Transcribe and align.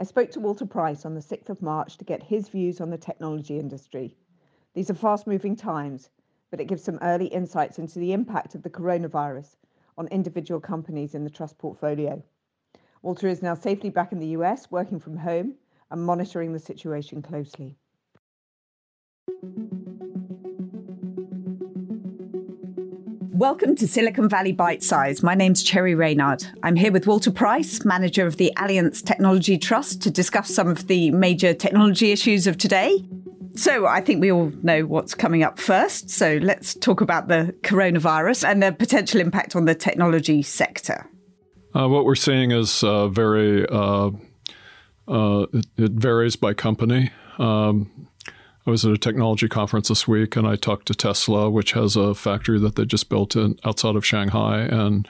I 0.00 0.04
spoke 0.04 0.30
to 0.30 0.40
Walter 0.40 0.64
Price 0.64 1.04
on 1.04 1.14
the 1.14 1.20
6th 1.20 1.50
of 1.50 1.60
March 1.60 1.98
to 1.98 2.06
get 2.06 2.22
his 2.22 2.48
views 2.48 2.80
on 2.80 2.88
the 2.88 2.96
technology 2.96 3.58
industry. 3.58 4.16
These 4.72 4.88
are 4.88 4.94
fast 4.94 5.26
moving 5.26 5.54
times, 5.54 6.08
but 6.50 6.58
it 6.58 6.68
gives 6.68 6.82
some 6.82 6.98
early 7.02 7.26
insights 7.26 7.78
into 7.78 7.98
the 7.98 8.14
impact 8.14 8.54
of 8.54 8.62
the 8.62 8.70
coronavirus 8.70 9.56
on 9.98 10.08
individual 10.08 10.58
companies 10.58 11.14
in 11.14 11.22
the 11.22 11.28
trust 11.28 11.58
portfolio. 11.58 12.22
Walter 13.02 13.28
is 13.28 13.42
now 13.42 13.54
safely 13.54 13.90
back 13.90 14.10
in 14.10 14.20
the 14.20 14.28
US, 14.28 14.70
working 14.70 15.00
from 15.00 15.18
home 15.18 15.56
and 15.90 16.02
monitoring 16.02 16.54
the 16.54 16.58
situation 16.58 17.20
closely. 17.20 17.76
Welcome 23.40 23.74
to 23.76 23.88
Silicon 23.88 24.28
Valley 24.28 24.52
Bite 24.52 24.82
Size. 24.82 25.22
My 25.22 25.34
name's 25.34 25.62
Cherry 25.62 25.94
Reynard. 25.94 26.44
I'm 26.62 26.76
here 26.76 26.92
with 26.92 27.06
Walter 27.06 27.30
Price, 27.30 27.86
manager 27.86 28.26
of 28.26 28.36
the 28.36 28.52
Allianz 28.58 29.02
Technology 29.02 29.56
Trust, 29.56 30.02
to 30.02 30.10
discuss 30.10 30.54
some 30.54 30.68
of 30.68 30.88
the 30.88 31.10
major 31.10 31.54
technology 31.54 32.12
issues 32.12 32.46
of 32.46 32.58
today. 32.58 33.02
So, 33.54 33.86
I 33.86 34.02
think 34.02 34.20
we 34.20 34.30
all 34.30 34.52
know 34.62 34.84
what's 34.84 35.14
coming 35.14 35.42
up 35.42 35.58
first. 35.58 36.10
So, 36.10 36.38
let's 36.42 36.74
talk 36.74 37.00
about 37.00 37.28
the 37.28 37.54
coronavirus 37.62 38.46
and 38.46 38.62
the 38.62 38.72
potential 38.72 39.22
impact 39.22 39.56
on 39.56 39.64
the 39.64 39.74
technology 39.74 40.42
sector. 40.42 41.08
Uh, 41.74 41.88
what 41.88 42.04
we're 42.04 42.16
seeing 42.16 42.50
is 42.50 42.84
uh, 42.84 43.08
very, 43.08 43.66
uh, 43.70 44.10
uh 45.08 45.46
it, 45.54 45.66
it, 45.78 45.92
varies 45.92 46.36
by 46.36 46.52
company. 46.52 47.10
Um, 47.38 48.09
I 48.66 48.70
was 48.70 48.84
at 48.84 48.92
a 48.92 48.98
technology 48.98 49.48
conference 49.48 49.88
this 49.88 50.06
week 50.06 50.36
and 50.36 50.46
I 50.46 50.56
talked 50.56 50.86
to 50.88 50.94
Tesla, 50.94 51.50
which 51.50 51.72
has 51.72 51.96
a 51.96 52.14
factory 52.14 52.58
that 52.60 52.76
they 52.76 52.84
just 52.84 53.08
built 53.08 53.34
in, 53.34 53.58
outside 53.64 53.96
of 53.96 54.04
Shanghai. 54.04 54.60
And 54.60 55.08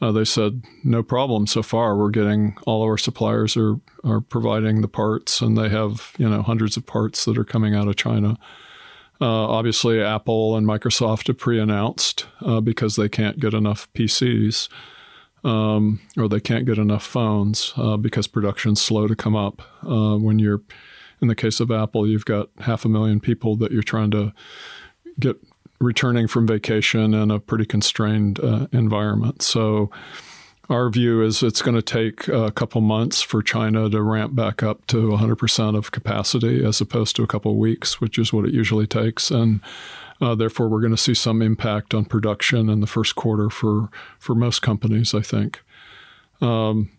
uh, 0.00 0.12
they 0.12 0.24
said, 0.24 0.62
no 0.84 1.02
problem 1.02 1.46
so 1.46 1.62
far. 1.62 1.96
We're 1.96 2.10
getting 2.10 2.56
all 2.66 2.82
of 2.82 2.88
our 2.88 2.98
suppliers 2.98 3.56
are, 3.56 3.76
are 4.04 4.20
providing 4.20 4.80
the 4.80 4.88
parts 4.88 5.40
and 5.40 5.56
they 5.56 5.68
have, 5.68 6.12
you 6.18 6.28
know, 6.28 6.42
hundreds 6.42 6.76
of 6.76 6.86
parts 6.86 7.24
that 7.26 7.36
are 7.36 7.44
coming 7.44 7.74
out 7.74 7.88
of 7.88 7.96
China. 7.96 8.38
Uh, 9.20 9.48
obviously, 9.48 10.00
Apple 10.00 10.56
and 10.56 10.66
Microsoft 10.66 11.26
have 11.26 11.38
pre 11.38 11.58
announced 11.58 12.26
uh, 12.40 12.60
because 12.60 12.96
they 12.96 13.08
can't 13.08 13.40
get 13.40 13.52
enough 13.52 13.88
PCs 13.92 14.68
um, 15.44 16.00
or 16.16 16.28
they 16.28 16.40
can't 16.40 16.64
get 16.64 16.78
enough 16.78 17.04
phones 17.04 17.72
uh, 17.76 17.96
because 17.96 18.26
production's 18.26 18.80
slow 18.80 19.06
to 19.06 19.16
come 19.16 19.36
up 19.36 19.62
uh, 19.84 20.16
when 20.16 20.38
you're 20.38 20.62
in 21.20 21.28
the 21.28 21.34
case 21.34 21.60
of 21.60 21.70
Apple, 21.70 22.06
you've 22.06 22.24
got 22.24 22.48
half 22.60 22.84
a 22.84 22.88
million 22.88 23.20
people 23.20 23.56
that 23.56 23.72
you're 23.72 23.82
trying 23.82 24.10
to 24.12 24.32
get 25.18 25.36
returning 25.80 26.26
from 26.26 26.46
vacation 26.46 27.14
in 27.14 27.30
a 27.30 27.38
pretty 27.38 27.64
constrained 27.64 28.40
uh, 28.40 28.66
environment. 28.72 29.42
So, 29.42 29.90
our 30.70 30.90
view 30.90 31.22
is 31.22 31.42
it's 31.42 31.62
going 31.62 31.76
to 31.76 31.82
take 31.82 32.28
a 32.28 32.50
couple 32.50 32.82
months 32.82 33.22
for 33.22 33.42
China 33.42 33.88
to 33.88 34.02
ramp 34.02 34.34
back 34.34 34.62
up 34.62 34.86
to 34.88 35.08
100% 35.08 35.76
of 35.76 35.92
capacity 35.92 36.62
as 36.62 36.80
opposed 36.80 37.16
to 37.16 37.22
a 37.22 37.26
couple 37.26 37.56
weeks, 37.56 38.02
which 38.02 38.18
is 38.18 38.34
what 38.34 38.44
it 38.44 38.52
usually 38.52 38.86
takes. 38.86 39.30
And 39.30 39.60
uh, 40.20 40.34
therefore, 40.34 40.68
we're 40.68 40.80
going 40.80 40.92
to 40.92 40.98
see 40.98 41.14
some 41.14 41.40
impact 41.40 41.94
on 41.94 42.04
production 42.04 42.68
in 42.68 42.80
the 42.80 42.86
first 42.86 43.14
quarter 43.14 43.48
for, 43.48 43.88
for 44.18 44.34
most 44.34 44.60
companies, 44.60 45.14
I 45.14 45.22
think. 45.22 45.62
Um, 46.42 46.90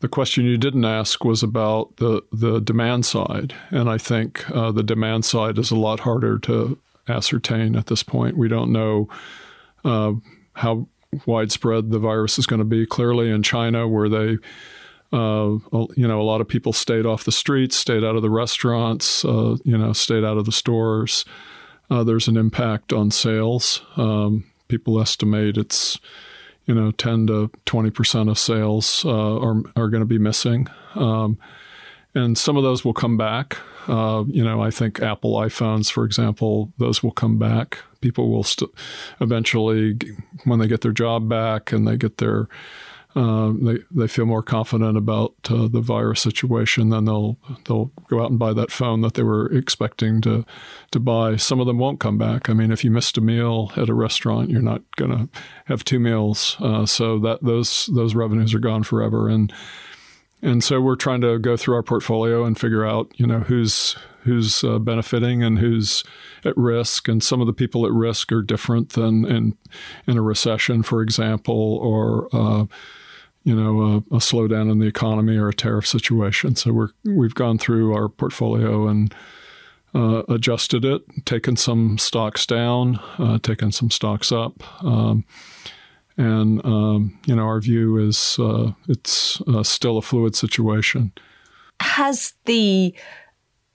the 0.00 0.08
question 0.08 0.44
you 0.44 0.58
didn't 0.58 0.84
ask 0.84 1.24
was 1.24 1.42
about 1.42 1.96
the, 1.96 2.22
the 2.32 2.60
demand 2.60 3.06
side. 3.06 3.54
And 3.70 3.88
I 3.88 3.98
think 3.98 4.48
uh, 4.50 4.70
the 4.72 4.82
demand 4.82 5.24
side 5.24 5.58
is 5.58 5.70
a 5.70 5.76
lot 5.76 6.00
harder 6.00 6.38
to 6.40 6.78
ascertain 7.08 7.76
at 7.76 7.86
this 7.86 8.02
point. 8.02 8.36
We 8.36 8.48
don't 8.48 8.72
know 8.72 9.08
uh, 9.84 10.12
how 10.54 10.88
widespread 11.24 11.90
the 11.90 11.98
virus 11.98 12.38
is 12.38 12.46
going 12.46 12.58
to 12.58 12.64
be. 12.64 12.84
Clearly, 12.86 13.30
in 13.30 13.42
China, 13.42 13.88
where 13.88 14.08
they 14.08 14.38
uh, 15.12 15.56
you 15.94 16.06
know, 16.06 16.20
a 16.20 16.24
lot 16.24 16.40
of 16.40 16.48
people 16.48 16.72
stayed 16.72 17.06
off 17.06 17.24
the 17.24 17.32
streets, 17.32 17.76
stayed 17.76 18.04
out 18.04 18.16
of 18.16 18.22
the 18.22 18.30
restaurants, 18.30 19.24
uh, 19.24 19.56
you 19.64 19.78
know, 19.78 19.92
stayed 19.92 20.24
out 20.24 20.36
of 20.36 20.44
the 20.44 20.52
stores. 20.52 21.24
Uh, 21.88 22.02
there's 22.02 22.28
an 22.28 22.36
impact 22.36 22.92
on 22.92 23.10
sales. 23.10 23.82
Um, 23.96 24.44
people 24.68 25.00
estimate 25.00 25.56
it's 25.56 26.00
you 26.66 26.74
know, 26.74 26.90
10 26.90 27.28
to 27.28 27.50
20% 27.64 28.30
of 28.30 28.38
sales 28.38 29.04
uh, 29.04 29.38
are, 29.38 29.62
are 29.76 29.88
going 29.88 30.00
to 30.00 30.04
be 30.04 30.18
missing. 30.18 30.68
Um, 30.94 31.38
and 32.14 32.36
some 32.36 32.56
of 32.56 32.62
those 32.62 32.84
will 32.84 32.94
come 32.94 33.16
back. 33.16 33.56
Uh, 33.88 34.24
you 34.26 34.42
know, 34.42 34.60
I 34.60 34.70
think 34.70 35.00
Apple 35.00 35.34
iPhones, 35.34 35.90
for 35.90 36.04
example, 36.04 36.72
those 36.78 37.02
will 37.02 37.12
come 37.12 37.38
back. 37.38 37.78
People 38.00 38.30
will 38.30 38.42
st- 38.42 38.70
eventually, 39.20 39.96
when 40.44 40.58
they 40.58 40.66
get 40.66 40.80
their 40.80 40.92
job 40.92 41.28
back 41.28 41.72
and 41.72 41.86
they 41.86 41.96
get 41.96 42.18
their 42.18 42.48
uh, 43.16 43.50
they 43.62 43.78
they 43.90 44.06
feel 44.06 44.26
more 44.26 44.42
confident 44.42 44.98
about 44.98 45.34
uh, 45.48 45.68
the 45.68 45.80
virus 45.80 46.20
situation, 46.20 46.90
then 46.90 47.06
they'll 47.06 47.38
they'll 47.64 47.90
go 48.08 48.22
out 48.22 48.28
and 48.28 48.38
buy 48.38 48.52
that 48.52 48.70
phone 48.70 49.00
that 49.00 49.14
they 49.14 49.22
were 49.22 49.46
expecting 49.46 50.20
to 50.20 50.44
to 50.90 51.00
buy. 51.00 51.36
Some 51.36 51.58
of 51.58 51.66
them 51.66 51.78
won't 51.78 51.98
come 51.98 52.18
back. 52.18 52.50
I 52.50 52.52
mean, 52.52 52.70
if 52.70 52.84
you 52.84 52.90
missed 52.90 53.16
a 53.16 53.22
meal 53.22 53.72
at 53.74 53.88
a 53.88 53.94
restaurant, 53.94 54.50
you're 54.50 54.60
not 54.60 54.82
going 54.96 55.12
to 55.12 55.40
have 55.64 55.82
two 55.82 55.98
meals. 55.98 56.56
Uh, 56.60 56.84
so 56.84 57.18
that 57.20 57.42
those 57.42 57.88
those 57.94 58.14
revenues 58.14 58.52
are 58.52 58.58
gone 58.58 58.82
forever. 58.82 59.30
And 59.30 59.50
and 60.42 60.62
so 60.62 60.82
we're 60.82 60.96
trying 60.96 61.22
to 61.22 61.38
go 61.38 61.56
through 61.56 61.76
our 61.76 61.82
portfolio 61.82 62.44
and 62.44 62.60
figure 62.60 62.84
out 62.84 63.10
you 63.16 63.26
know 63.26 63.40
who's 63.40 63.96
who's 64.24 64.62
uh, 64.62 64.78
benefiting 64.78 65.42
and 65.42 65.58
who's 65.58 66.04
at 66.44 66.54
risk. 66.56 67.08
And 67.08 67.22
some 67.22 67.40
of 67.40 67.46
the 67.46 67.54
people 67.54 67.86
at 67.86 67.92
risk 67.92 68.30
are 68.30 68.42
different 68.42 68.90
than 68.90 69.24
in 69.24 69.56
in 70.06 70.18
a 70.18 70.22
recession, 70.22 70.82
for 70.82 71.00
example, 71.00 71.78
or 71.80 72.28
uh, 72.30 72.66
you 73.46 73.54
know, 73.54 73.80
a, 73.80 73.96
a, 74.16 74.18
slowdown 74.18 74.72
in 74.72 74.80
the 74.80 74.86
economy 74.86 75.36
or 75.36 75.48
a 75.48 75.54
tariff 75.54 75.86
situation. 75.86 76.56
So 76.56 76.72
we're 76.72 76.88
we've 77.04 77.34
gone 77.34 77.58
through 77.58 77.94
our 77.94 78.08
portfolio 78.08 78.88
and 78.88 79.14
uh, 79.94 80.24
adjusted 80.28 80.84
it, 80.84 81.02
taken 81.26 81.54
some 81.54 81.96
stocks 81.96 82.44
down, 82.44 82.98
uh, 83.18 83.38
taken 83.38 83.70
some 83.70 83.88
stocks 83.88 84.32
up, 84.32 84.64
um, 84.84 85.24
and 86.16 86.60
um, 86.64 87.20
you 87.24 87.36
know, 87.36 87.44
our 87.44 87.60
view 87.60 87.96
is 87.98 88.36
uh, 88.40 88.72
it's 88.88 89.40
uh, 89.42 89.62
still 89.62 89.96
a 89.96 90.02
fluid 90.02 90.34
situation. 90.34 91.12
Has 91.78 92.34
the 92.46 92.92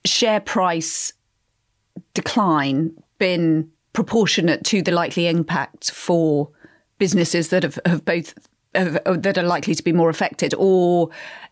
share 0.03 0.41
price 0.41 1.13
decline 2.13 2.91
been 3.19 3.71
proportionate 3.93 4.65
to 4.65 4.81
the 4.81 4.91
likely 4.91 5.27
impact 5.27 5.91
for 5.91 6.49
businesses 6.97 7.47
that 7.49 7.63
have, 7.63 7.79
have 7.85 8.03
both 8.03 8.33
that 8.73 9.37
are 9.37 9.43
likely 9.43 9.75
to 9.75 9.83
be 9.83 9.91
more 9.91 10.09
affected, 10.09 10.53
or 10.57 11.09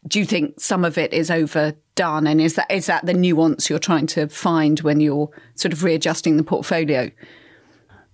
do 0.08 0.20
you 0.20 0.26
think 0.26 0.60
some 0.60 0.86
of 0.86 0.98
it 0.98 1.14
is 1.14 1.30
overdone? 1.30 2.28
And 2.28 2.40
is 2.40 2.56
that 2.56 2.72
is 2.72 2.86
that 2.86 3.06
the 3.06 3.14
nuance 3.14 3.70
you're 3.70 3.80
trying 3.80 4.08
to 4.08 4.28
find 4.28 4.80
when 4.82 5.00
you're 5.00 5.30
sort 5.56 5.74
of 5.74 5.84
readjusting 5.84 6.38
the 6.38 6.44
portfolio? 6.44 7.12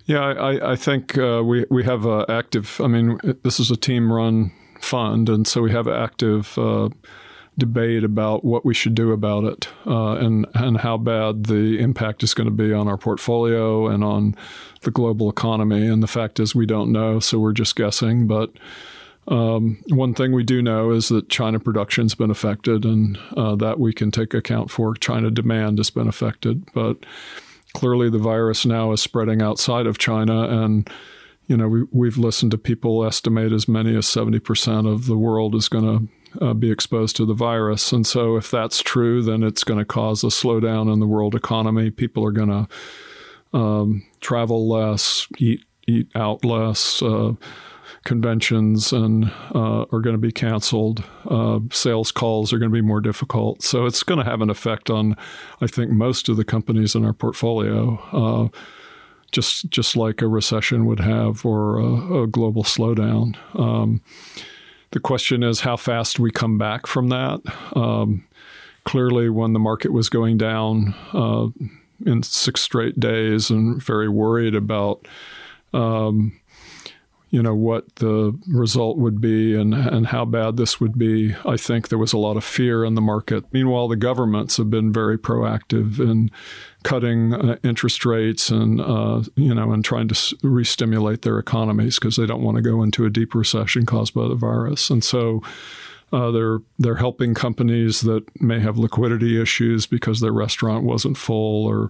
Yeah, 0.05 0.21
I, 0.21 0.73
I 0.73 0.75
think 0.75 1.17
uh, 1.17 1.43
we 1.43 1.65
we 1.69 1.83
have 1.83 2.05
uh, 2.05 2.25
active. 2.29 2.79
I 2.81 2.87
mean, 2.87 3.19
this 3.43 3.59
is 3.59 3.71
a 3.71 3.77
team 3.77 4.11
run 4.11 4.51
fund, 4.79 5.29
and 5.29 5.47
so 5.47 5.61
we 5.61 5.71
have 5.71 5.87
active. 5.87 6.57
Uh, 6.57 6.89
debate 7.57 8.03
about 8.03 8.43
what 8.43 8.65
we 8.65 8.73
should 8.73 8.95
do 8.95 9.13
about 9.13 9.45
it 9.45 9.69
uh, 9.87 10.15
and 10.15 10.45
and 10.55 10.79
how 10.79 10.97
bad 10.97 11.45
the 11.45 11.79
impact 11.79 12.21
is 12.21 12.33
going 12.33 12.49
to 12.49 12.51
be 12.53 12.73
on 12.73 12.87
our 12.87 12.97
portfolio 12.97 13.87
and 13.87 14.03
on 14.03 14.35
the 14.81 14.91
global 14.91 15.29
economy. 15.29 15.87
And 15.87 16.03
the 16.03 16.07
fact 16.07 16.39
is, 16.39 16.53
we 16.53 16.65
don't 16.65 16.91
know, 16.91 17.19
so 17.19 17.39
we're 17.39 17.53
just 17.53 17.77
guessing. 17.77 18.27
But 18.27 18.51
um, 19.27 19.83
one 19.89 20.13
thing 20.13 20.33
we 20.33 20.43
do 20.43 20.61
know 20.61 20.91
is 20.91 21.09
that 21.09 21.29
China 21.29 21.59
production's 21.59 22.13
been 22.13 22.29
affected, 22.29 22.85
and 22.85 23.17
uh, 23.35 23.55
that 23.55 23.79
we 23.79 23.91
can 23.93 24.11
take 24.11 24.33
account 24.33 24.69
for. 24.69 24.93
China 24.93 25.31
demand 25.31 25.79
has 25.79 25.89
been 25.89 26.07
affected, 26.07 26.63
but 26.73 27.05
clearly 27.73 28.09
the 28.09 28.19
virus 28.19 28.65
now 28.65 28.91
is 28.91 29.01
spreading 29.01 29.41
outside 29.41 29.87
of 29.87 29.97
China, 29.97 30.43
and 30.63 30.89
you 31.47 31.57
know 31.57 31.67
we, 31.67 31.83
we've 31.91 32.17
listened 32.17 32.51
to 32.51 32.57
people 32.57 33.03
estimate 33.03 33.51
as 33.51 33.67
many 33.67 33.95
as 33.95 34.07
seventy 34.07 34.39
percent 34.39 34.85
of 34.85 35.07
the 35.07 35.17
world 35.17 35.55
is 35.55 35.69
going 35.69 36.09
to 36.39 36.45
uh, 36.45 36.53
be 36.53 36.69
exposed 36.69 37.15
to 37.15 37.25
the 37.25 37.33
virus, 37.33 37.91
and 37.91 38.05
so 38.05 38.35
if 38.35 38.51
that's 38.51 38.83
true, 38.83 39.23
then 39.23 39.41
it's 39.41 39.63
going 39.63 39.79
to 39.79 39.85
cause 39.85 40.23
a 40.23 40.27
slowdown 40.27 40.91
in 40.91 40.99
the 40.99 41.07
world 41.07 41.33
economy. 41.33 41.89
People 41.89 42.23
are 42.23 42.31
going 42.31 42.49
to 42.49 43.57
um, 43.57 44.05
travel 44.19 44.69
less, 44.69 45.27
eat 45.39 45.65
eat 45.87 46.09
out 46.15 46.45
less. 46.45 47.01
Uh, 47.01 47.33
conventions 48.05 48.93
and 48.93 49.25
uh, 49.53 49.81
are 49.91 49.99
going 49.99 50.15
to 50.15 50.17
be 50.17 50.31
canceled. 50.31 51.03
Uh, 51.29 51.59
sales 51.71 52.11
calls 52.11 52.53
are 52.53 52.59
going 52.59 52.71
to 52.71 52.73
be 52.73 52.81
more 52.81 53.01
difficult. 53.01 53.61
So 53.61 53.85
it's 53.85 54.03
going 54.03 54.19
to 54.19 54.29
have 54.29 54.41
an 54.41 54.49
effect 54.49 54.89
on, 54.89 55.17
I 55.59 55.67
think, 55.67 55.91
most 55.91 56.29
of 56.29 56.37
the 56.37 56.45
companies 56.45 56.95
in 56.95 57.03
our 57.03 57.13
portfolio. 57.13 57.99
Uh, 58.13 58.57
just 59.31 59.69
just 59.69 59.97
like 59.97 60.21
a 60.21 60.27
recession 60.27 60.85
would 60.85 61.01
have, 61.01 61.45
or 61.45 61.77
a, 61.77 62.21
a 62.21 62.27
global 62.27 62.63
slowdown. 62.63 63.35
Um, 63.59 64.01
the 64.91 64.99
question 65.01 65.43
is 65.43 65.59
how 65.59 65.75
fast 65.75 66.19
we 66.19 66.31
come 66.31 66.57
back 66.57 66.87
from 66.87 67.09
that. 67.09 67.41
Um, 67.75 68.25
clearly, 68.85 69.29
when 69.29 69.51
the 69.51 69.59
market 69.59 69.91
was 69.91 70.07
going 70.07 70.37
down 70.37 70.95
uh, 71.11 71.47
in 72.05 72.23
six 72.23 72.61
straight 72.61 72.97
days, 72.97 73.49
and 73.49 73.83
very 73.83 74.07
worried 74.07 74.55
about 74.55 75.05
um, 75.73 76.39
you 77.35 77.43
know 77.43 77.53
what 77.53 77.97
the 77.97 78.33
result 78.47 78.97
would 78.97 79.19
be 79.19 79.59
and 79.59 79.73
and 79.73 80.07
how 80.07 80.23
bad 80.23 80.55
this 80.55 80.79
would 80.79 80.97
be. 80.97 81.35
I 81.45 81.57
think 81.57 81.89
there 81.89 81.97
was 81.97 82.13
a 82.13 82.17
lot 82.17 82.37
of 82.37 82.45
fear 82.45 82.85
in 82.85 82.95
the 82.95 83.01
market. 83.01 83.43
Meanwhile, 83.51 83.89
the 83.89 83.97
governments 83.97 84.55
have 84.55 84.69
been 84.69 84.93
very 84.93 85.17
proactive 85.17 85.99
in 85.99 86.31
cutting 86.83 87.33
uh, 87.33 87.57
interest 87.61 88.05
rates 88.05 88.49
and 88.49 88.79
uh, 88.79 89.23
you 89.35 89.53
know 89.53 89.73
and 89.73 89.83
trying 89.83 90.07
to 90.07 90.37
re-stimulate 90.43 91.23
their 91.23 91.37
economies 91.37 91.99
because 91.99 92.15
they 92.15 92.25
don't 92.25 92.41
want 92.41 92.55
to 92.55 92.61
go 92.61 92.81
into 92.81 93.03
a 93.03 93.09
deep 93.09 93.35
recession 93.35 93.85
caused 93.85 94.13
by 94.13 94.29
the 94.29 94.35
virus. 94.35 94.89
And 94.89 95.03
so 95.03 95.43
uh, 96.13 96.31
they're 96.31 96.59
they're 96.77 96.95
helping 96.95 97.33
companies 97.33 98.01
that 98.01 98.23
may 98.41 98.59
have 98.59 98.77
liquidity 98.77 99.41
issues 99.41 99.85
because 99.85 100.19
their 100.19 100.31
restaurant 100.31 100.83
wasn't 100.83 101.17
full 101.17 101.65
or 101.65 101.89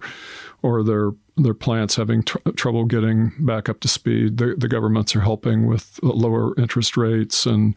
or 0.62 0.82
their 0.82 1.12
their 1.36 1.54
plants 1.54 1.96
having 1.96 2.22
tr- 2.22 2.38
trouble 2.56 2.84
getting 2.84 3.32
back 3.38 3.68
up 3.68 3.80
to 3.80 3.88
speed. 3.88 4.38
The, 4.38 4.54
the, 4.56 4.68
governments 4.68 5.14
are 5.14 5.20
helping 5.20 5.66
with 5.66 6.00
lower 6.02 6.58
interest 6.58 6.96
rates 6.96 7.44
and 7.44 7.74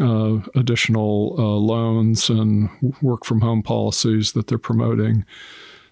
uh, 0.00 0.38
additional 0.56 1.36
uh, 1.38 1.42
loans 1.42 2.28
and 2.28 2.68
work 3.00 3.24
from 3.24 3.40
home 3.40 3.62
policies 3.62 4.32
that 4.32 4.48
they're 4.48 4.58
promoting. 4.58 5.24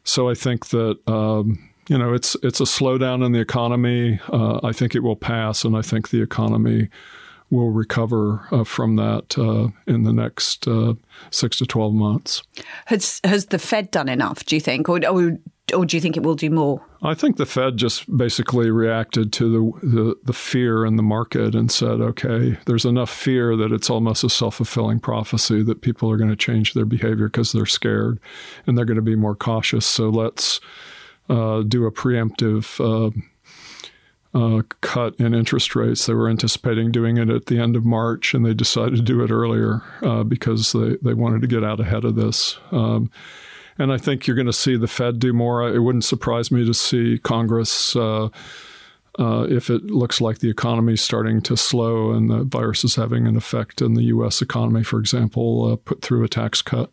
So 0.04 0.28
I 0.28 0.34
think 0.34 0.68
that. 0.68 0.98
Um, 1.06 1.66
you 1.88 1.98
know, 1.98 2.14
it's 2.14 2.36
it's 2.44 2.60
a 2.60 2.64
slowdown 2.64 3.26
in 3.26 3.32
the 3.32 3.40
economy. 3.40 4.20
Uh, 4.32 4.60
I 4.62 4.70
think 4.70 4.94
it 4.94 5.02
will 5.02 5.16
pass, 5.16 5.64
and 5.64 5.76
I 5.76 5.82
think 5.82 6.10
the 6.10 6.22
economy 6.22 6.88
will 7.50 7.70
recover 7.70 8.46
uh, 8.52 8.64
from 8.64 8.96
that 8.96 9.36
uh, 9.36 9.68
in 9.86 10.04
the 10.04 10.12
next 10.12 10.66
uh, 10.68 10.94
six 11.30 11.58
to 11.58 11.66
12 11.66 11.92
months. 11.92 12.42
Has, 12.86 13.20
has 13.24 13.46
the 13.46 13.58
Fed 13.58 13.90
done 13.90 14.08
enough, 14.08 14.44
do 14.44 14.56
you 14.56 14.60
think? 14.60 14.88
Or, 14.88 15.04
or, 15.06 15.38
or, 15.74 15.84
do 15.84 15.96
you 15.96 16.00
think 16.00 16.16
it 16.16 16.22
will 16.22 16.36
do 16.36 16.50
more? 16.50 16.84
I 17.02 17.14
think 17.14 17.36
the 17.36 17.46
Fed 17.46 17.76
just 17.76 18.16
basically 18.16 18.70
reacted 18.70 19.32
to 19.34 19.50
the, 19.50 19.86
the, 19.86 20.16
the 20.24 20.32
fear 20.32 20.84
in 20.84 20.96
the 20.96 21.02
market 21.02 21.54
and 21.54 21.70
said, 21.70 22.00
okay, 22.00 22.58
there's 22.66 22.84
enough 22.84 23.10
fear 23.10 23.56
that 23.56 23.72
it's 23.72 23.90
almost 23.90 24.24
a 24.24 24.30
self 24.30 24.56
fulfilling 24.56 25.00
prophecy 25.00 25.62
that 25.64 25.82
people 25.82 26.10
are 26.10 26.16
going 26.16 26.30
to 26.30 26.36
change 26.36 26.74
their 26.74 26.84
behavior 26.84 27.28
because 27.28 27.52
they're 27.52 27.66
scared 27.66 28.20
and 28.66 28.76
they're 28.76 28.84
going 28.84 28.96
to 28.96 29.02
be 29.02 29.16
more 29.16 29.36
cautious. 29.36 29.86
So 29.86 30.08
let's 30.08 30.60
uh, 31.28 31.62
do 31.62 31.86
a 31.86 31.92
preemptive 31.92 32.80
uh, 32.80 33.10
uh, 34.34 34.62
cut 34.80 35.14
in 35.18 35.34
interest 35.34 35.74
rates. 35.74 36.06
They 36.06 36.14
were 36.14 36.28
anticipating 36.28 36.92
doing 36.92 37.16
it 37.16 37.28
at 37.28 37.46
the 37.46 37.58
end 37.58 37.76
of 37.76 37.84
March, 37.84 38.32
and 38.32 38.44
they 38.44 38.54
decided 38.54 38.96
to 38.96 39.02
do 39.02 39.22
it 39.22 39.30
earlier 39.30 39.82
uh, 40.02 40.22
because 40.22 40.72
they, 40.72 40.96
they 41.02 41.14
wanted 41.14 41.40
to 41.42 41.48
get 41.48 41.64
out 41.64 41.80
ahead 41.80 42.04
of 42.04 42.14
this. 42.14 42.58
Um, 42.70 43.10
and 43.78 43.92
I 43.92 43.98
think 43.98 44.26
you're 44.26 44.36
going 44.36 44.46
to 44.46 44.52
see 44.52 44.76
the 44.76 44.86
Fed 44.86 45.18
do 45.18 45.32
more. 45.32 45.68
It 45.68 45.80
wouldn't 45.80 46.04
surprise 46.04 46.50
me 46.50 46.64
to 46.66 46.74
see 46.74 47.18
Congress. 47.18 47.96
Uh, 47.96 48.28
uh, 49.18 49.46
if 49.50 49.68
it 49.70 49.86
looks 49.86 50.20
like 50.20 50.38
the 50.38 50.50
economy 50.50 50.92
is 50.92 51.00
starting 51.00 51.42
to 51.42 51.56
slow 51.56 52.12
and 52.12 52.30
the 52.30 52.44
virus 52.44 52.84
is 52.84 52.94
having 52.94 53.26
an 53.26 53.36
effect 53.36 53.82
in 53.82 53.94
the 53.94 54.04
U.S. 54.04 54.40
economy, 54.40 54.84
for 54.84 55.00
example, 55.00 55.72
uh, 55.72 55.76
put 55.76 56.02
through 56.02 56.22
a 56.24 56.28
tax 56.28 56.62
cut 56.62 56.92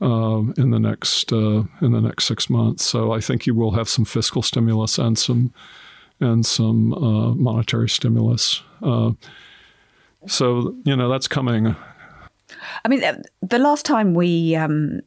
um, 0.00 0.52
in 0.56 0.70
the 0.70 0.78
next 0.78 1.32
uh, 1.32 1.64
in 1.80 1.92
the 1.92 2.00
next 2.00 2.24
six 2.26 2.50
months. 2.50 2.84
So 2.84 3.12
I 3.12 3.20
think 3.20 3.46
you 3.46 3.54
will 3.54 3.72
have 3.72 3.88
some 3.88 4.04
fiscal 4.04 4.42
stimulus 4.42 4.98
and 4.98 5.18
some 5.18 5.52
and 6.20 6.44
some 6.44 6.92
uh, 6.92 7.34
monetary 7.34 7.88
stimulus. 7.88 8.62
Uh, 8.82 9.12
so 10.26 10.74
you 10.84 10.96
know 10.96 11.08
that's 11.08 11.28
coming. 11.28 11.74
I 12.84 12.88
mean, 12.88 13.04
uh, 13.04 13.20
the 13.40 13.58
last 13.58 13.84
time 13.84 14.14
we 14.14 14.54
um, 14.56 15.00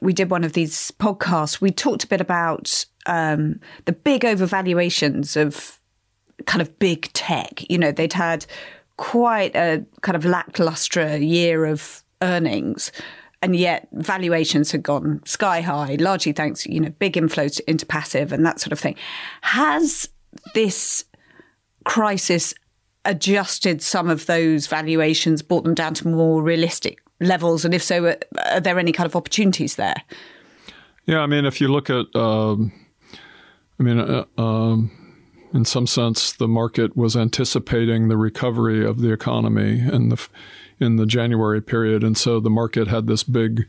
we 0.00 0.12
did 0.12 0.30
one 0.30 0.44
of 0.44 0.52
these 0.52 0.90
podcasts, 0.92 1.60
we 1.60 1.70
talked 1.70 2.04
a 2.04 2.08
bit 2.08 2.20
about 2.20 2.84
um, 3.06 3.60
the 3.84 3.92
big 3.92 4.22
overvaluations 4.22 5.36
of 5.36 5.78
kind 6.46 6.62
of 6.62 6.78
big 6.78 7.12
tech. 7.12 7.68
You 7.70 7.78
know, 7.78 7.92
they'd 7.92 8.12
had 8.12 8.46
quite 8.96 9.56
a 9.56 9.84
kind 10.02 10.16
of 10.16 10.24
lackluster 10.24 11.16
year 11.16 11.64
of 11.64 12.02
earnings 12.22 12.92
and 13.44 13.54
yet 13.54 13.88
valuations 13.92 14.72
had 14.72 14.82
gone 14.82 15.20
sky 15.26 15.60
high, 15.60 15.96
largely 16.00 16.32
thanks, 16.32 16.62
to, 16.62 16.72
you 16.72 16.80
know, 16.80 16.88
big 16.98 17.12
inflows 17.12 17.60
into 17.66 17.84
passive 17.84 18.32
and 18.32 18.46
that 18.46 18.58
sort 18.58 18.72
of 18.72 18.80
thing. 18.80 18.96
Has 19.42 20.08
this 20.54 21.04
crisis 21.84 22.54
adjusted 23.04 23.82
some 23.82 24.08
of 24.08 24.26
those 24.26 24.66
valuations, 24.66 25.42
brought 25.42 25.64
them 25.64 25.74
down 25.74 25.94
to 25.94 26.08
more 26.08 26.42
realistic 26.42 26.98
levels? 27.20 27.64
And 27.64 27.74
if 27.74 27.82
so, 27.82 28.16
are 28.46 28.60
there 28.60 28.78
any 28.78 28.92
kind 28.92 29.06
of 29.06 29.16
opportunities 29.16 29.76
there? 29.76 29.96
Yeah, 31.06 31.20
I 31.20 31.26
mean, 31.26 31.44
if 31.44 31.60
you 31.60 31.68
look 31.68 31.90
at, 31.90 32.14
um, 32.16 32.72
I 33.78 33.82
mean, 33.82 33.98
uh, 33.98 34.24
um, 34.38 34.90
in 35.52 35.64
some 35.64 35.86
sense, 35.86 36.32
the 36.32 36.48
market 36.48 36.96
was 36.96 37.16
anticipating 37.16 38.08
the 38.08 38.16
recovery 38.16 38.84
of 38.84 39.00
the 39.00 39.12
economy 39.12 39.80
in 39.80 40.08
the 40.08 40.28
in 40.80 40.96
the 40.96 41.06
January 41.06 41.62
period, 41.62 42.02
and 42.02 42.18
so 42.18 42.40
the 42.40 42.50
market 42.50 42.88
had 42.88 43.06
this 43.06 43.22
big 43.22 43.68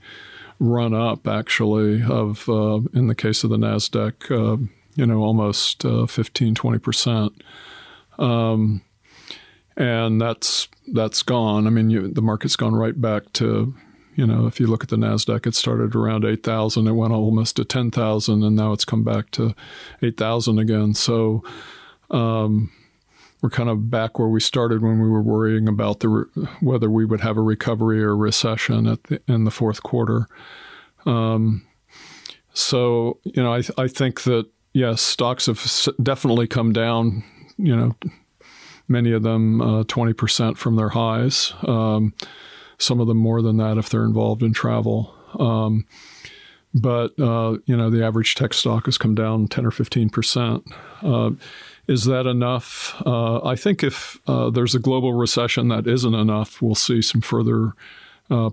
run 0.60 0.94
up, 0.94 1.28
actually, 1.28 2.02
of 2.02 2.50
uh, 2.50 2.80
in 2.94 3.08
the 3.08 3.16
case 3.16 3.44
of 3.44 3.52
the 3.52 3.58
Nasdaq, 3.58 4.32
uh, 4.32 4.66
you 4.96 5.06
know, 5.06 5.22
almost 5.22 5.86
uh, 5.86 6.06
15, 6.06 6.56
20%. 6.56 7.32
Um, 8.18 8.82
and 9.78 10.22
that's 10.22 10.68
that's 10.88 11.24
gone. 11.24 11.68
I 11.68 11.70
mean, 11.70 11.90
you, 11.90 12.08
the 12.08 12.22
market's 12.22 12.56
gone 12.56 12.76
right 12.76 13.00
back 13.00 13.34
to, 13.34 13.76
you 14.16 14.26
know, 14.26 14.48
if 14.48 14.60
you 14.60 14.68
look 14.68 14.84
at 14.84 14.90
the 14.90 14.96
Nasdaq, 14.96 15.46
it 15.46 15.56
started 15.56 15.96
around 15.96 16.24
eight 16.24 16.44
thousand, 16.44 16.88
it 16.88 16.94
went 16.94 17.14
almost 17.14 17.58
to 17.58 17.66
ten 17.66 17.92
thousand, 17.92 18.44
and 18.44 18.56
now 18.56 18.72
it's 18.72 18.86
come 18.86 19.04
back 19.04 19.32
to 19.32 19.54
eight 20.02 20.18
thousand 20.18 20.60
again. 20.60 20.94
So 20.94 21.44
um, 22.10 22.72
we're 23.42 23.50
kind 23.50 23.70
of 23.70 23.90
back 23.90 24.18
where 24.18 24.30
we 24.30 24.40
started 24.40 24.82
when 24.82 25.00
we 25.00 25.10
were 25.10 25.22
worrying 25.22 25.68
about 25.68 26.00
the 26.00 26.10
re- 26.10 26.48
whether 26.62 26.90
we 26.90 27.04
would 27.04 27.22
have 27.22 27.38
a 27.38 27.42
recovery 27.42 28.02
or 28.02 28.16
recession 28.16 28.88
at 28.88 29.04
the, 29.04 29.22
in 29.28 29.44
the 29.44 29.52
fourth 29.52 29.84
quarter. 29.84 30.28
Um, 31.06 31.66
so 32.54 33.20
you 33.24 33.44
know, 33.44 33.54
I, 33.54 33.64
I 33.78 33.88
think 33.90 34.24
that 34.24 34.48
yes, 34.76 35.02
stocks 35.02 35.46
have 35.48 35.88
definitely 36.04 36.46
come 36.46 36.74
down. 36.74 37.24
You 37.58 37.76
know, 37.76 37.96
many 38.88 39.14
of 39.14 39.24
them 39.24 39.62
uh, 39.62 39.84
twenty 39.88 40.14
percent 40.14 40.58
from 40.58 40.76
their 40.76 40.90
highs. 40.90 41.54
Um, 41.64 42.14
some 42.78 43.00
of 43.00 43.08
them 43.08 43.18
more 43.18 43.42
than 43.42 43.58
that 43.58 43.78
if 43.78 43.90
they're 43.90 44.04
involved 44.04 44.44
in 44.44 44.54
travel. 44.54 45.16
Um, 45.40 45.88
but 46.74 47.18
uh, 47.20 47.58
you 47.66 47.78
know, 47.78 47.90
the 47.90 48.06
average 48.06 48.36
tech 48.36 48.54
stock 48.54 48.86
has 48.86 48.98
come 48.98 49.16
down 49.16 49.48
ten 49.48 49.66
or 49.66 49.72
fifteen 49.72 50.10
percent. 50.10 50.66
Uh, 51.02 51.32
is 51.88 52.04
that 52.06 52.28
enough? 52.28 53.02
Uh, 53.06 53.44
I 53.46 53.56
think 53.56 53.84
if 53.84 54.20
uh, 54.28 54.50
there's 54.50 54.76
a 54.76 54.80
global 54.80 55.14
recession, 55.14 55.70
that 55.70 55.88
isn't 55.88 56.14
enough. 56.14 56.62
We'll 56.62 56.76
see 56.76 57.02
some 57.02 57.22
further. 57.22 57.74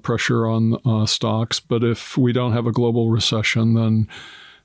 pressure 0.02 0.46
on 0.46 1.06
stocks, 1.06 1.58
but 1.58 1.82
if 1.82 2.18
we 2.18 2.30
don't 2.32 2.52
have 2.52 2.66
a 2.66 2.72
global 2.72 3.08
recession, 3.08 3.72
then 3.74 4.06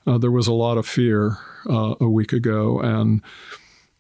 uh, 0.08 0.18
there 0.18 0.32
was 0.32 0.48
a 0.48 0.54
lot 0.54 0.78
of 0.78 0.88
fear 0.88 1.38
uh, 1.70 1.96
a 2.00 2.08
week 2.08 2.32
ago, 2.32 2.80
and 2.80 3.22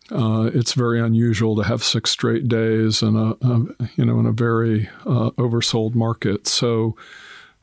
uh, 0.09 0.49
it's 0.53 0.73
very 0.73 1.01
unusual 1.01 1.55
to 1.57 1.63
have 1.63 1.83
six 1.83 2.11
straight 2.11 2.47
days 2.47 3.01
in 3.01 3.15
a, 3.17 3.31
a 3.41 3.89
you 3.97 4.05
know 4.05 4.19
in 4.19 4.25
a 4.25 4.31
very 4.31 4.89
uh, 5.05 5.31
oversold 5.31 5.93
market. 5.93 6.47
So, 6.47 6.95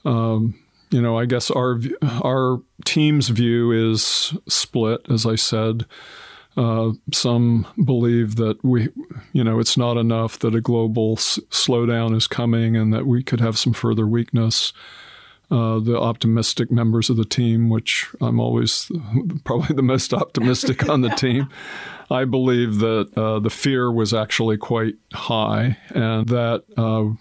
um, 0.05 0.55
you 0.91 1.01
know, 1.01 1.19
I 1.19 1.25
guess 1.25 1.51
our 1.51 1.81
our 2.23 2.61
team's 2.85 3.31
view 3.31 3.93
is 3.93 4.37
split, 4.47 5.01
as 5.11 5.25
I 5.27 5.37
said. 5.37 5.87
Uh, 6.57 6.93
some 7.13 7.67
believe 7.85 8.37
that 8.37 8.63
we, 8.63 8.89
you 9.33 9.43
know, 9.43 9.59
it's 9.59 9.77
not 9.77 9.97
enough 9.97 10.39
that 10.39 10.55
a 10.55 10.61
global 10.61 11.15
s- 11.15 11.41
slowdown 11.51 12.15
is 12.15 12.29
coming 12.29 12.77
and 12.77 12.95
that 12.95 13.09
we 13.09 13.25
could 13.25 13.41
have 13.41 13.59
some 13.59 13.73
further 13.73 14.07
weakness 14.07 14.73
uh, 15.51 15.79
the 15.79 15.99
optimistic 15.99 16.71
members 16.71 17.11
of 17.11 17.17
the 17.17 17.25
team, 17.25 17.69
which 17.69 18.09
I'm 18.21 18.41
always 18.41 18.91
probably 19.45 19.77
the 19.77 19.83
most 19.83 20.15
optimistic 20.15 20.89
on 20.89 21.03
the 21.03 21.09
team. 21.17 21.49
I 22.11 22.25
believe 22.25 22.79
that 22.79 23.11
uh, 23.17 23.41
the 23.41 23.51
fear 23.51 23.91
was 23.91 24.13
actually 24.13 24.57
quite 24.57 24.95
high, 25.13 25.79
and 25.91 26.29
that 26.29 26.65
uh, 26.77 27.17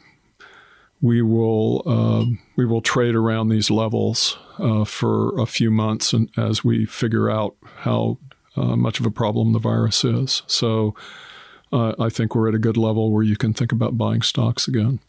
we 1.02 1.22
will 1.22 1.84
uh, 1.86 2.26
we 2.56 2.66
will 2.66 2.82
trade 2.82 3.16
around 3.16 3.50
these 3.50 3.70
levels 3.70 4.38
uh, 4.60 4.86
for 4.86 5.40
a 5.40 5.46
few 5.46 5.72
months, 5.72 6.14
and 6.14 6.30
as 6.38 6.64
we 6.64 6.86
figure 6.86 7.30
out 7.30 7.56
how 7.78 8.18
uh, 8.56 8.76
much 8.76 9.00
of 9.00 9.06
a 9.06 9.12
problem 9.12 9.54
the 9.54 9.60
virus 9.60 10.04
is. 10.04 10.44
So, 10.48 10.96
I 11.72 12.10
think 12.10 12.36
we're 12.36 12.50
at 12.50 12.54
a 12.54 12.60
good 12.60 12.78
level 12.78 13.12
where 13.12 13.24
you 13.24 13.36
can 13.36 13.52
think 13.52 13.72
about 13.72 13.98
buying 13.98 14.22
stocks 14.22 14.68
again. 14.68 15.00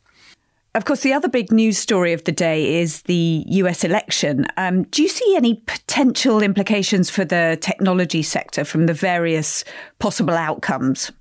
Of 0.75 0.87
course, 0.87 1.03
the 1.03 1.13
other 1.13 1.29
big 1.29 1.53
news 1.53 1.79
story 1.79 2.13
of 2.13 2.25
the 2.25 2.33
day 2.33 2.81
is 2.81 3.03
the 3.03 3.45
US 3.47 3.85
election. 3.85 4.47
Um, 4.57 4.83
do 4.85 5.03
you 5.03 5.09
see 5.09 5.37
any 5.37 5.63
potential 5.67 6.43
implications 6.43 7.09
for 7.09 7.25
the 7.25 7.57
technology 7.61 8.23
sector 8.23 8.65
from 8.65 8.87
the 8.87 8.93
various 8.93 9.65
possible 10.01 10.35
outcomes? 10.35 11.13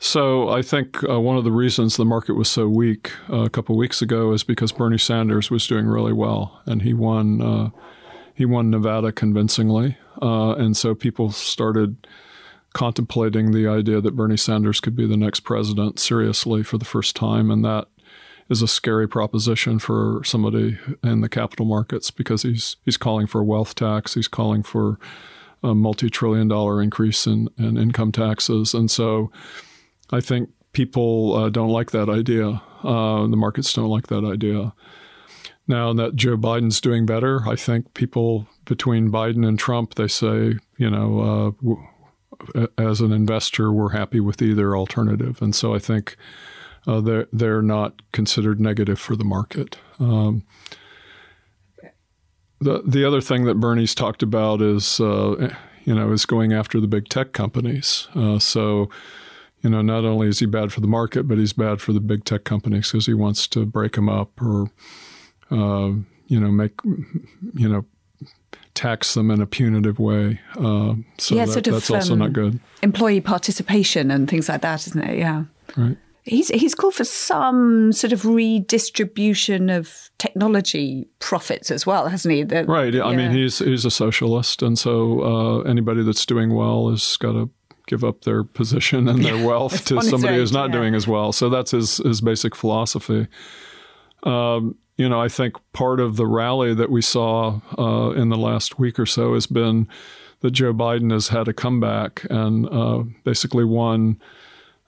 So, 0.00 0.48
I 0.48 0.62
think 0.62 1.08
uh, 1.08 1.20
one 1.20 1.36
of 1.36 1.44
the 1.44 1.52
reasons 1.52 1.96
the 1.96 2.04
market 2.04 2.34
was 2.34 2.48
so 2.48 2.68
weak 2.68 3.12
uh, 3.30 3.42
a 3.42 3.50
couple 3.50 3.74
of 3.74 3.78
weeks 3.78 4.00
ago 4.00 4.32
is 4.32 4.44
because 4.44 4.70
Bernie 4.70 4.98
Sanders 4.98 5.50
was 5.50 5.66
doing 5.66 5.86
really 5.86 6.12
well, 6.12 6.60
and 6.66 6.82
he 6.82 6.94
won. 6.94 7.42
Uh, 7.42 7.70
he 8.32 8.44
won 8.44 8.70
Nevada 8.70 9.10
convincingly, 9.10 9.96
uh, 10.22 10.52
and 10.52 10.76
so 10.76 10.94
people 10.94 11.32
started 11.32 12.06
contemplating 12.72 13.50
the 13.50 13.66
idea 13.66 14.00
that 14.00 14.14
Bernie 14.14 14.36
Sanders 14.36 14.78
could 14.78 14.94
be 14.94 15.06
the 15.06 15.16
next 15.16 15.40
president 15.40 15.98
seriously 15.98 16.62
for 16.62 16.78
the 16.78 16.84
first 16.84 17.16
time, 17.16 17.50
and 17.50 17.64
that 17.64 17.88
is 18.48 18.62
a 18.62 18.68
scary 18.68 19.08
proposition 19.08 19.78
for 19.78 20.22
somebody 20.24 20.78
in 21.02 21.20
the 21.20 21.28
capital 21.28 21.66
markets 21.66 22.10
because 22.10 22.42
he's 22.42 22.76
he's 22.84 22.96
calling 22.96 23.26
for 23.26 23.40
a 23.40 23.44
wealth 23.44 23.74
tax, 23.74 24.14
he's 24.14 24.28
calling 24.28 24.62
for 24.62 24.98
a 25.62 25.74
multi-trillion 25.74 26.48
dollar 26.48 26.80
increase 26.82 27.26
in, 27.26 27.48
in 27.58 27.76
income 27.76 28.12
taxes, 28.12 28.74
and 28.74 28.90
so 28.90 29.30
I 30.10 30.20
think 30.20 30.50
people 30.72 31.34
uh, 31.34 31.48
don't 31.48 31.70
like 31.70 31.90
that 31.90 32.08
idea. 32.08 32.62
Uh, 32.82 33.26
the 33.26 33.36
markets 33.36 33.72
don't 33.72 33.88
like 33.88 34.06
that 34.06 34.24
idea. 34.24 34.72
Now 35.66 35.92
that 35.92 36.14
Joe 36.14 36.36
Biden's 36.36 36.80
doing 36.80 37.04
better, 37.04 37.46
I 37.46 37.56
think 37.56 37.92
people 37.92 38.46
between 38.64 39.10
Biden 39.10 39.46
and 39.46 39.58
Trump, 39.58 39.96
they 39.96 40.08
say, 40.08 40.54
you 40.78 40.90
know, 40.90 41.56
uh, 42.54 42.66
as 42.78 43.00
an 43.00 43.12
investor, 43.12 43.72
we're 43.72 43.90
happy 43.90 44.20
with 44.20 44.40
either 44.40 44.76
alternative, 44.76 45.42
and 45.42 45.54
so 45.54 45.74
I 45.74 45.78
think 45.78 46.16
uh, 46.86 47.00
they're 47.00 47.26
they're 47.32 47.62
not 47.62 48.00
considered 48.12 48.60
negative 48.60 48.98
for 48.98 49.16
the 49.16 49.24
market. 49.24 49.78
Um, 49.98 50.44
the 52.60 52.82
the 52.86 53.04
other 53.04 53.20
thing 53.20 53.44
that 53.44 53.56
Bernie's 53.56 53.94
talked 53.94 54.22
about 54.22 54.60
is 54.60 55.00
uh, 55.00 55.54
you 55.84 55.94
know 55.94 56.12
is 56.12 56.26
going 56.26 56.52
after 56.52 56.80
the 56.80 56.88
big 56.88 57.08
tech 57.08 57.32
companies. 57.32 58.08
Uh, 58.14 58.38
so 58.38 58.90
you 59.62 59.70
know 59.70 59.82
not 59.82 60.04
only 60.04 60.28
is 60.28 60.38
he 60.38 60.46
bad 60.46 60.72
for 60.72 60.80
the 60.80 60.88
market, 60.88 61.28
but 61.28 61.38
he's 61.38 61.52
bad 61.52 61.80
for 61.80 61.92
the 61.92 62.00
big 62.00 62.24
tech 62.24 62.44
companies 62.44 62.90
because 62.90 63.06
he 63.06 63.14
wants 63.14 63.46
to 63.48 63.64
break 63.66 63.92
them 63.92 64.08
up 64.08 64.40
or 64.40 64.70
uh, 65.50 65.92
you 66.26 66.40
know 66.40 66.50
make 66.50 66.72
you 67.54 67.68
know 67.68 67.84
tax 68.74 69.14
them 69.14 69.30
in 69.30 69.40
a 69.40 69.46
punitive 69.46 69.98
way. 69.98 70.40
Uh, 70.56 70.94
so 71.18 71.34
yeah, 71.34 71.44
that, 71.44 71.52
sort 71.52 71.66
of, 71.66 71.72
that's 71.74 71.90
also 71.90 72.12
um, 72.12 72.20
not 72.20 72.32
good. 72.32 72.60
Employee 72.82 73.20
participation 73.20 74.10
and 74.10 74.28
things 74.28 74.48
like 74.48 74.60
that, 74.62 74.86
isn't 74.86 75.02
it? 75.02 75.18
Yeah. 75.18 75.44
Right. 75.76 75.96
He's 76.28 76.48
he's 76.48 76.74
called 76.74 76.94
for 76.94 77.04
some 77.04 77.92
sort 77.92 78.12
of 78.12 78.24
redistribution 78.24 79.70
of 79.70 80.10
technology 80.18 81.08
profits 81.18 81.70
as 81.70 81.86
well, 81.86 82.08
hasn't 82.08 82.34
he? 82.34 82.42
The, 82.42 82.64
right. 82.64 82.92
Yeah. 82.92 83.04
I 83.04 83.16
mean, 83.16 83.30
he's 83.30 83.58
he's 83.58 83.84
a 83.84 83.90
socialist, 83.90 84.62
and 84.62 84.78
so 84.78 85.20
uh, 85.22 85.60
anybody 85.62 86.02
that's 86.02 86.26
doing 86.26 86.54
well 86.54 86.90
has 86.90 87.16
got 87.16 87.32
to 87.32 87.50
give 87.86 88.04
up 88.04 88.22
their 88.22 88.44
position 88.44 89.08
and 89.08 89.24
their 89.24 89.46
wealth 89.46 89.86
to 89.86 90.02
somebody 90.02 90.36
who's 90.36 90.52
not 90.52 90.68
yeah. 90.68 90.76
doing 90.76 90.94
as 90.94 91.08
well. 91.08 91.32
So 91.32 91.48
that's 91.48 91.70
his 91.70 91.96
his 91.98 92.20
basic 92.20 92.54
philosophy. 92.54 93.26
Um, 94.22 94.76
you 94.96 95.08
know, 95.08 95.20
I 95.20 95.28
think 95.28 95.56
part 95.72 96.00
of 96.00 96.16
the 96.16 96.26
rally 96.26 96.74
that 96.74 96.90
we 96.90 97.00
saw 97.02 97.60
uh, 97.78 98.10
in 98.10 98.28
the 98.28 98.36
last 98.36 98.78
week 98.78 98.98
or 98.98 99.06
so 99.06 99.34
has 99.34 99.46
been 99.46 99.88
that 100.40 100.50
Joe 100.50 100.74
Biden 100.74 101.12
has 101.12 101.28
had 101.28 101.48
a 101.48 101.52
comeback 101.52 102.26
and 102.28 102.68
uh, 102.68 103.04
basically 103.24 103.64
won 103.64 104.20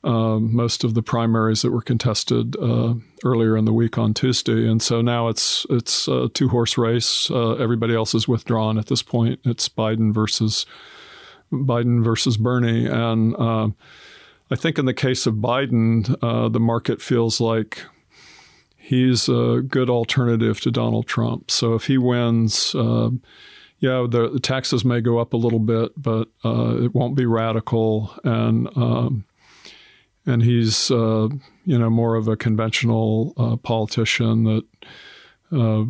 uh, 0.02 0.38
most 0.38 0.82
of 0.82 0.94
the 0.94 1.02
primaries 1.02 1.62
that 1.62 1.70
were 1.70 1.82
contested 1.82 2.56
uh, 2.56 2.94
earlier 3.22 3.56
in 3.56 3.66
the 3.66 3.72
week 3.72 3.98
on 3.98 4.14
Tuesday, 4.14 4.66
and 4.66 4.80
so 4.80 5.02
now 5.02 5.28
it's 5.28 5.66
it's 5.68 6.08
a 6.08 6.30
two 6.30 6.48
horse 6.48 6.78
race. 6.78 7.30
Uh, 7.30 7.52
everybody 7.54 7.94
else 7.94 8.14
is 8.14 8.26
withdrawn 8.26 8.78
at 8.78 8.86
this 8.86 9.02
point. 9.02 9.40
It's 9.44 9.68
Biden 9.68 10.14
versus 10.14 10.64
Biden 11.52 12.02
versus 12.02 12.38
Bernie, 12.38 12.86
and 12.86 13.36
uh, 13.36 13.68
I 14.50 14.56
think 14.56 14.78
in 14.78 14.86
the 14.86 14.94
case 14.94 15.26
of 15.26 15.34
Biden, 15.34 16.16
uh, 16.22 16.48
the 16.48 16.60
market 16.60 17.02
feels 17.02 17.38
like 17.38 17.82
he's 18.78 19.28
a 19.28 19.62
good 19.66 19.90
alternative 19.90 20.62
to 20.62 20.70
Donald 20.70 21.08
Trump. 21.08 21.50
So 21.50 21.74
if 21.74 21.86
he 21.86 21.98
wins. 21.98 22.74
Uh, 22.74 23.10
yeah, 23.82 24.06
the, 24.06 24.28
the, 24.28 24.40
taxes 24.40 24.84
may 24.84 25.00
go 25.00 25.16
up 25.16 25.32
a 25.32 25.38
little 25.38 25.58
bit, 25.58 25.92
but 25.96 26.28
it 26.44 26.94
won't 26.94 27.14
be 27.14 27.24
radical, 27.24 28.12
and 28.24 28.68
um, 28.76 29.24
and 30.26 30.42
he's 30.42 30.90
uh, 30.90 31.28
you 31.64 31.78
know 31.78 31.90
more 31.90 32.16
of 32.16 32.28
a 32.28 32.36
conventional 32.36 33.34
uh, 33.36 33.56
politician 33.56 34.44
that 34.44 34.64
uh, 35.52 35.84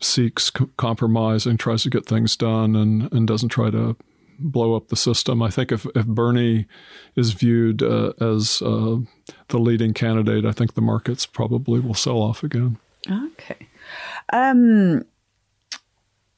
seeks 0.00 0.50
c- 0.56 0.66
compromise 0.76 1.46
and 1.46 1.58
tries 1.58 1.82
to 1.82 1.90
get 1.90 2.06
things 2.06 2.36
done 2.36 2.76
and 2.76 3.12
and 3.12 3.26
doesn't 3.26 3.50
try 3.50 3.70
to 3.70 3.96
blow 4.38 4.74
up 4.74 4.88
the 4.88 4.96
system. 4.96 5.42
I 5.42 5.50
think 5.50 5.72
if 5.72 5.86
if 5.94 6.06
Bernie 6.06 6.66
is 7.16 7.32
viewed 7.32 7.82
uh, 7.82 8.12
as 8.20 8.62
uh, 8.62 8.98
the 9.48 9.58
leading 9.58 9.94
candidate, 9.94 10.44
I 10.44 10.52
think 10.52 10.74
the 10.74 10.80
markets 10.80 11.26
probably 11.26 11.80
will 11.80 11.94
sell 11.94 12.18
off 12.18 12.42
again. 12.42 12.78
Okay. 13.10 13.68
Um, 14.32 15.04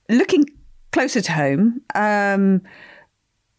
looking 0.09 0.47
closer 0.93 1.21
to 1.21 1.33
home, 1.33 1.81
um, 1.95 2.63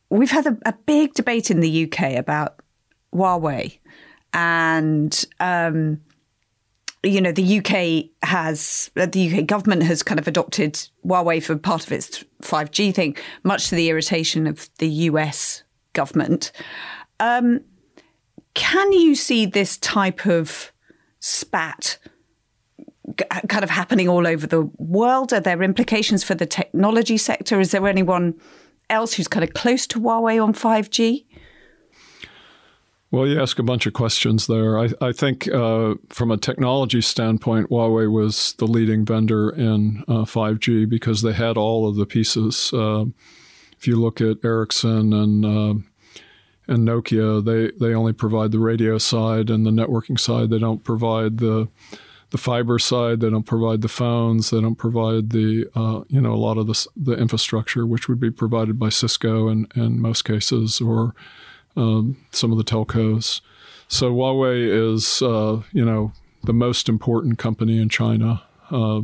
we've 0.10 0.32
had 0.32 0.46
a, 0.46 0.58
a 0.66 0.74
big 0.86 1.14
debate 1.14 1.52
in 1.52 1.60
the 1.60 1.84
UK 1.86 2.14
about 2.14 2.62
Huawei. 3.14 3.80
And, 4.34 5.26
um, 5.40 6.02
you 7.04 7.20
know, 7.20 7.32
the 7.32 7.60
UK 7.60 8.10
has, 8.28 8.92
the 8.96 9.40
UK 9.40 9.46
government 9.46 9.84
has 9.84 10.04
kind 10.04 10.20
of 10.20 10.28
adopted 10.28 10.88
Huawei 11.06 11.44
for 11.44 11.58
part 11.58 11.86
of 11.86 11.92
its 11.92 12.24
5G 12.42 12.94
thing, 12.94 13.18
much 13.44 13.70
to 13.70 13.76
the 13.76 13.90
irritation 13.90 14.48
of 14.48 14.70
the 14.78 14.88
US 14.88 15.64
government. 15.94 16.52
Um, 17.20 17.62
can 18.54 18.92
you 18.92 19.16
see 19.16 19.46
this 19.46 19.78
type 19.78 20.26
of 20.26 20.72
spat 21.20 21.98
kind 23.48 23.64
of 23.64 23.70
happening 23.70 24.08
all 24.08 24.28
over 24.28 24.48
the 24.48 24.70
world? 24.78 25.34
Are 25.34 25.40
there 25.40 25.64
implications 25.64 26.24
for 26.24 26.36
the 26.36 26.46
technology 26.46 27.18
sector? 27.18 27.60
Is 27.60 27.72
there 27.72 27.88
anyone 27.88 28.36
else 28.90 29.14
who's 29.14 29.28
kind 29.28 29.44
of 29.44 29.54
close 29.54 29.88
to 29.88 30.00
Huawei 30.00 30.42
on 30.44 30.54
5G? 30.54 31.26
Well, 33.12 33.28
you 33.28 33.42
ask 33.42 33.60
a 33.60 33.64
bunch 33.64 33.86
of 33.86 33.92
questions 33.92 34.48
there. 34.48 34.80
I, 34.80 34.90
I 35.02 35.12
think 35.12 35.46
uh, 35.50 35.96
from 36.08 36.32
a 36.32 36.38
technology 36.38 37.02
standpoint, 37.02 37.70
Huawei 37.70 38.10
was 38.10 38.54
the 38.54 38.66
leading 38.66 39.04
vendor 39.04 39.50
in 39.50 40.06
uh, 40.08 40.24
5G 40.24 40.88
because 40.88 41.22
they 41.22 41.34
had 41.34 41.58
all 41.58 41.90
of 41.90 41.98
the 41.98 42.06
pieces. 42.06 42.72
Uh, 42.74 43.06
if 43.78 43.86
you 43.86 43.98
look 43.98 44.22
at 44.22 44.38
Ericsson 44.46 45.12
and 45.12 45.46
uh, 45.46 45.74
and 46.68 46.88
Nokia, 46.88 47.44
they, 47.44 47.72
they 47.86 47.94
only 47.94 48.14
provide 48.14 48.54
the 48.54 48.60
radio 48.60 48.98
side 48.98 49.50
and 49.50 49.66
the 49.66 49.72
networking 49.72 50.18
side. 50.18 50.50
They 50.50 50.60
don't 50.60 50.86
provide 50.86 51.40
the 51.40 51.68
the 52.30 52.38
fiber 52.38 52.80
side. 52.80 53.20
They 53.20 53.30
don't 53.30 53.46
provide 53.46 53.82
the 53.82 53.90
phones. 53.90 54.52
They 54.52 54.62
don't 54.62 54.76
provide 54.76 55.32
the 55.32 55.66
uh, 55.76 56.04
you 56.08 56.22
know 56.22 56.34
a 56.34 56.36
lot 56.36 56.58
of 56.58 56.68
the 56.68 56.88
the 56.96 57.14
infrastructure, 57.14 57.86
which 57.86 58.08
would 58.08 58.22
be 58.22 58.32
provided 58.32 58.80
by 58.80 58.88
Cisco 58.88 59.50
in, 59.50 59.68
in 59.76 60.00
most 60.00 60.24
cases 60.24 60.80
or 60.80 61.14
um, 61.76 62.18
some 62.32 62.52
of 62.52 62.58
the 62.58 62.64
telcos. 62.64 63.42
So 63.88 64.14
Huawei 64.14 64.94
is, 64.94 65.22
uh, 65.22 65.62
you 65.72 65.84
know, 65.84 66.14
the 66.44 66.54
most 66.54 66.90
important 66.90 67.38
company 67.38 67.80
in 67.80 67.90
China. 67.90 68.44
Uh, 68.70 69.02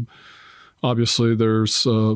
obviously, 0.82 1.36
there's 1.36 1.86
a, 1.86 2.16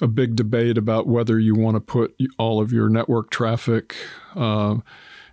a, 0.00 0.08
big 0.08 0.34
debate 0.34 0.78
about 0.78 1.06
whether 1.06 1.38
you 1.38 1.54
want 1.54 1.76
to 1.76 1.80
put 1.80 2.16
all 2.38 2.60
of 2.60 2.72
your 2.72 2.88
network 2.88 3.30
traffic 3.30 3.94
uh, 4.34 4.76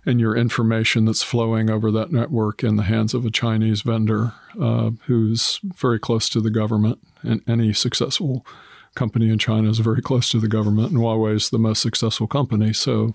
and 0.04 0.20
your 0.20 0.36
information 0.36 1.04
that's 1.04 1.22
flowing 1.22 1.70
over 1.70 1.90
that 1.90 2.12
network 2.12 2.62
in 2.62 2.76
the 2.76 2.84
hands 2.84 3.14
of 3.14 3.24
a 3.24 3.30
Chinese 3.30 3.82
vendor 3.82 4.32
uh, 4.60 4.90
who's 5.06 5.58
very 5.64 5.98
close 5.98 6.28
to 6.28 6.40
the 6.40 6.50
government. 6.50 6.98
And 7.22 7.42
any 7.48 7.72
successful 7.72 8.46
company 8.94 9.30
in 9.30 9.38
China 9.38 9.70
is 9.70 9.78
very 9.78 10.02
close 10.02 10.28
to 10.30 10.38
the 10.38 10.48
government, 10.48 10.90
and 10.90 10.98
Huawei 10.98 11.34
is 11.34 11.50
the 11.50 11.58
most 11.58 11.82
successful 11.82 12.26
company. 12.26 12.72
So 12.72 13.14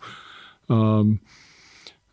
um, 0.71 1.19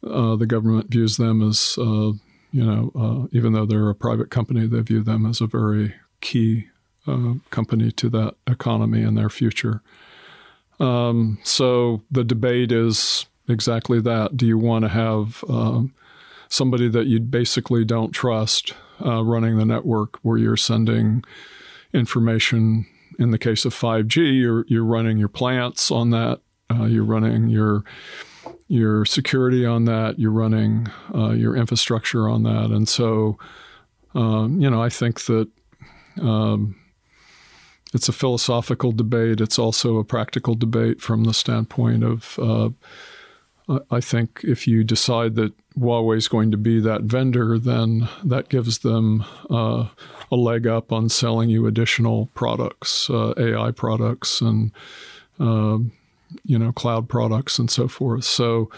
uh, 0.06 0.36
the 0.36 0.46
government 0.46 0.90
views 0.90 1.16
them 1.16 1.46
as, 1.46 1.76
uh, 1.78 2.12
you 2.52 2.64
know, 2.64 2.92
uh, 2.94 3.26
even 3.32 3.52
though 3.52 3.66
they're 3.66 3.88
a 3.88 3.94
private 3.94 4.30
company, 4.30 4.66
they 4.66 4.80
view 4.80 5.02
them 5.02 5.26
as 5.26 5.40
a 5.40 5.46
very 5.46 5.94
key 6.20 6.68
uh, 7.06 7.34
company 7.50 7.90
to 7.92 8.08
that 8.10 8.34
economy 8.46 9.02
and 9.02 9.16
their 9.16 9.30
future. 9.30 9.82
Um, 10.80 11.38
so 11.42 12.02
the 12.10 12.24
debate 12.24 12.70
is 12.70 13.26
exactly 13.48 14.00
that. 14.02 14.36
Do 14.36 14.46
you 14.46 14.58
want 14.58 14.84
to 14.84 14.88
have 14.88 15.44
um, 15.48 15.94
somebody 16.48 16.88
that 16.88 17.06
you 17.06 17.20
basically 17.20 17.84
don't 17.84 18.12
trust 18.12 18.74
uh, 19.04 19.22
running 19.24 19.58
the 19.58 19.64
network 19.64 20.18
where 20.22 20.38
you're 20.38 20.56
sending 20.56 21.24
information? 21.92 22.86
In 23.18 23.32
the 23.32 23.38
case 23.38 23.64
of 23.64 23.74
5G, 23.74 24.40
you're, 24.40 24.64
you're 24.68 24.84
running 24.84 25.18
your 25.18 25.28
plants 25.28 25.90
on 25.90 26.10
that. 26.10 26.40
Uh, 26.70 26.84
you're 26.84 27.02
running 27.02 27.48
your 27.48 27.82
your 28.68 29.04
security 29.04 29.64
on 29.64 29.86
that, 29.86 30.18
you're 30.18 30.30
running 30.30 30.88
uh, 31.14 31.30
your 31.30 31.56
infrastructure 31.56 32.28
on 32.28 32.42
that. 32.44 32.70
And 32.70 32.86
so, 32.88 33.38
um, 34.14 34.60
you 34.60 34.68
know, 34.68 34.82
I 34.82 34.90
think 34.90 35.24
that 35.24 35.48
um, 36.20 36.76
it's 37.94 38.08
a 38.08 38.12
philosophical 38.12 38.92
debate. 38.92 39.40
It's 39.40 39.58
also 39.58 39.96
a 39.96 40.04
practical 40.04 40.54
debate 40.54 41.00
from 41.00 41.24
the 41.24 41.32
standpoint 41.32 42.04
of, 42.04 42.38
uh, 42.38 42.68
I 43.90 44.00
think 44.00 44.40
if 44.44 44.66
you 44.66 44.84
decide 44.84 45.34
that 45.36 45.52
Huawei 45.78 46.16
is 46.16 46.28
going 46.28 46.50
to 46.50 46.56
be 46.56 46.80
that 46.80 47.02
vendor, 47.02 47.58
then 47.58 48.08
that 48.24 48.48
gives 48.48 48.78
them 48.78 49.24
uh, 49.50 49.88
a 50.30 50.36
leg 50.36 50.66
up 50.66 50.92
on 50.92 51.08
selling 51.08 51.48
you 51.48 51.66
additional 51.66 52.26
products, 52.34 53.08
uh, 53.08 53.32
AI 53.38 53.70
products, 53.70 54.40
and 54.40 54.72
um, 55.38 55.92
you 56.44 56.58
know, 56.58 56.72
cloud 56.72 57.08
products 57.08 57.58
and 57.58 57.70
so 57.70 57.88
forth. 57.88 58.24
So, 58.24 58.70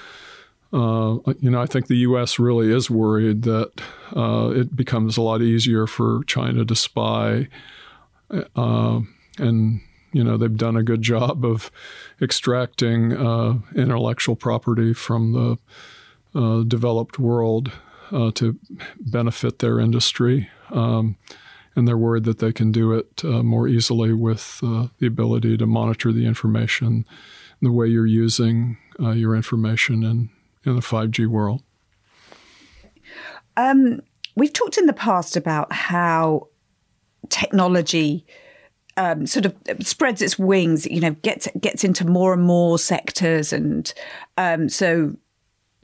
uh, 0.72 1.18
you 1.40 1.50
know, 1.50 1.60
I 1.60 1.66
think 1.66 1.88
the 1.88 1.96
U.S. 1.98 2.38
really 2.38 2.70
is 2.72 2.88
worried 2.88 3.42
that 3.42 3.72
uh, 4.14 4.52
it 4.54 4.76
becomes 4.76 5.16
a 5.16 5.22
lot 5.22 5.42
easier 5.42 5.86
for 5.86 6.22
China 6.24 6.64
to 6.64 6.76
spy, 6.76 7.48
uh, 8.54 9.00
and 9.38 9.80
you 10.12 10.22
know 10.22 10.36
they've 10.36 10.56
done 10.56 10.76
a 10.76 10.84
good 10.84 11.02
job 11.02 11.44
of 11.44 11.72
extracting 12.22 13.16
uh, 13.16 13.58
intellectual 13.74 14.36
property 14.36 14.94
from 14.94 15.32
the 15.32 15.58
uh, 16.38 16.62
developed 16.62 17.18
world 17.18 17.72
uh, 18.12 18.30
to 18.32 18.56
benefit 19.00 19.58
their 19.58 19.80
industry. 19.80 20.48
Um, 20.70 21.16
and 21.74 21.86
they're 21.86 21.98
worried 21.98 22.24
that 22.24 22.38
they 22.38 22.52
can 22.52 22.72
do 22.72 22.92
it 22.92 23.22
more 23.24 23.66
easily 23.68 24.12
with 24.12 24.58
the 24.60 25.06
ability 25.06 25.56
to 25.56 25.66
monitor 25.66 26.12
the 26.12 26.26
information, 26.26 27.06
the 27.62 27.72
way 27.72 27.86
you're 27.86 28.06
using 28.06 28.78
your 28.98 29.34
information, 29.34 30.04
and 30.04 30.28
in 30.64 30.74
the 30.74 30.82
5G 30.82 31.26
world? 31.26 31.62
Um, 33.56 34.00
we've 34.36 34.52
talked 34.52 34.78
in 34.78 34.86
the 34.86 34.92
past 34.92 35.36
about 35.36 35.72
how 35.72 36.48
technology 37.28 38.26
um, 38.96 39.26
sort 39.26 39.46
of 39.46 39.54
spreads 39.80 40.20
its 40.20 40.38
wings, 40.38 40.86
you 40.86 41.00
know, 41.00 41.12
gets 41.22 41.48
gets 41.60 41.84
into 41.84 42.06
more 42.06 42.32
and 42.32 42.42
more 42.42 42.78
sectors, 42.78 43.52
and 43.52 43.92
um, 44.36 44.68
so 44.68 45.16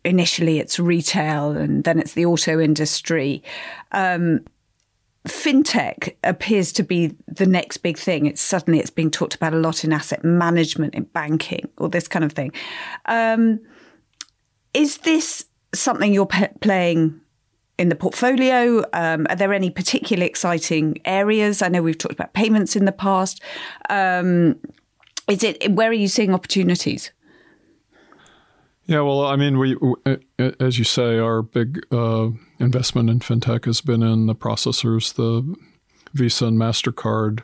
initially 0.04 0.58
it's 0.58 0.78
retail, 0.78 1.52
and 1.52 1.84
then 1.84 1.98
it's 1.98 2.14
the 2.14 2.26
auto 2.26 2.60
industry. 2.60 3.42
Um, 3.92 4.40
fintech 5.26 6.14
appears 6.24 6.72
to 6.72 6.82
be 6.82 7.14
the 7.26 7.46
next 7.46 7.78
big 7.78 7.98
thing. 7.98 8.26
It's 8.26 8.40
suddenly 8.40 8.80
it's 8.80 8.90
being 8.90 9.10
talked 9.10 9.34
about 9.34 9.54
a 9.54 9.58
lot 9.58 9.84
in 9.84 9.92
asset 9.92 10.24
management, 10.24 10.94
in 10.94 11.04
banking, 11.04 11.68
all 11.78 11.88
this 11.88 12.08
kind 12.08 12.24
of 12.24 12.32
thing. 12.32 12.52
Um, 13.06 13.60
is 14.74 14.98
this 14.98 15.46
something 15.74 16.12
you're 16.12 16.28
playing 16.60 17.20
in 17.78 17.88
the 17.88 17.94
portfolio? 17.94 18.84
Um, 18.92 19.26
are 19.28 19.36
there 19.36 19.52
any 19.52 19.70
particularly 19.70 20.26
exciting 20.26 21.00
areas? 21.04 21.62
I 21.62 21.68
know 21.68 21.82
we've 21.82 21.98
talked 21.98 22.14
about 22.14 22.34
payments 22.34 22.76
in 22.76 22.84
the 22.84 22.92
past. 22.92 23.42
Um, 23.90 24.58
is 25.28 25.42
it 25.42 25.72
where 25.72 25.90
are 25.90 25.94
you 25.94 26.08
seeing 26.08 26.32
opportunities? 26.32 27.10
Yeah, 28.86 29.00
well, 29.00 29.26
I 29.26 29.34
mean, 29.34 29.58
we, 29.58 29.76
as 30.38 30.78
you 30.78 30.84
say, 30.84 31.18
our 31.18 31.42
big 31.42 31.84
uh, 31.92 32.28
investment 32.60 33.10
in 33.10 33.18
fintech 33.18 33.64
has 33.64 33.80
been 33.80 34.00
in 34.00 34.26
the 34.26 34.34
processors, 34.34 35.12
the 35.14 35.56
Visa 36.14 36.46
and 36.46 36.58
Mastercard. 36.58 37.40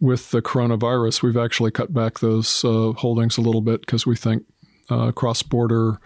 With 0.00 0.30
the 0.30 0.40
coronavirus, 0.40 1.22
we've 1.22 1.36
actually 1.36 1.72
cut 1.72 1.92
back 1.92 2.20
those 2.20 2.64
uh, 2.64 2.92
holdings 2.92 3.36
a 3.36 3.40
little 3.40 3.60
bit 3.60 3.80
because 3.80 4.06
we 4.06 4.14
think 4.14 4.44
uh, 4.88 5.10
cross-border 5.10 6.00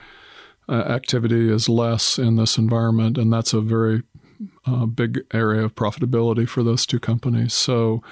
uh, 0.69 0.73
activity 0.73 1.53
is 1.53 1.69
less 1.69 2.19
in 2.19 2.37
this 2.37 2.57
environment, 2.57 3.19
and 3.19 3.31
that's 3.31 3.53
a 3.53 3.61
very 3.61 4.03
uh, 4.67 4.87
big 4.87 5.25
area 5.35 5.63
of 5.63 5.75
profitability 5.75 6.49
for 6.49 6.63
those 6.63 6.87
two 6.87 6.99
companies. 6.99 7.53
So, 7.53 8.03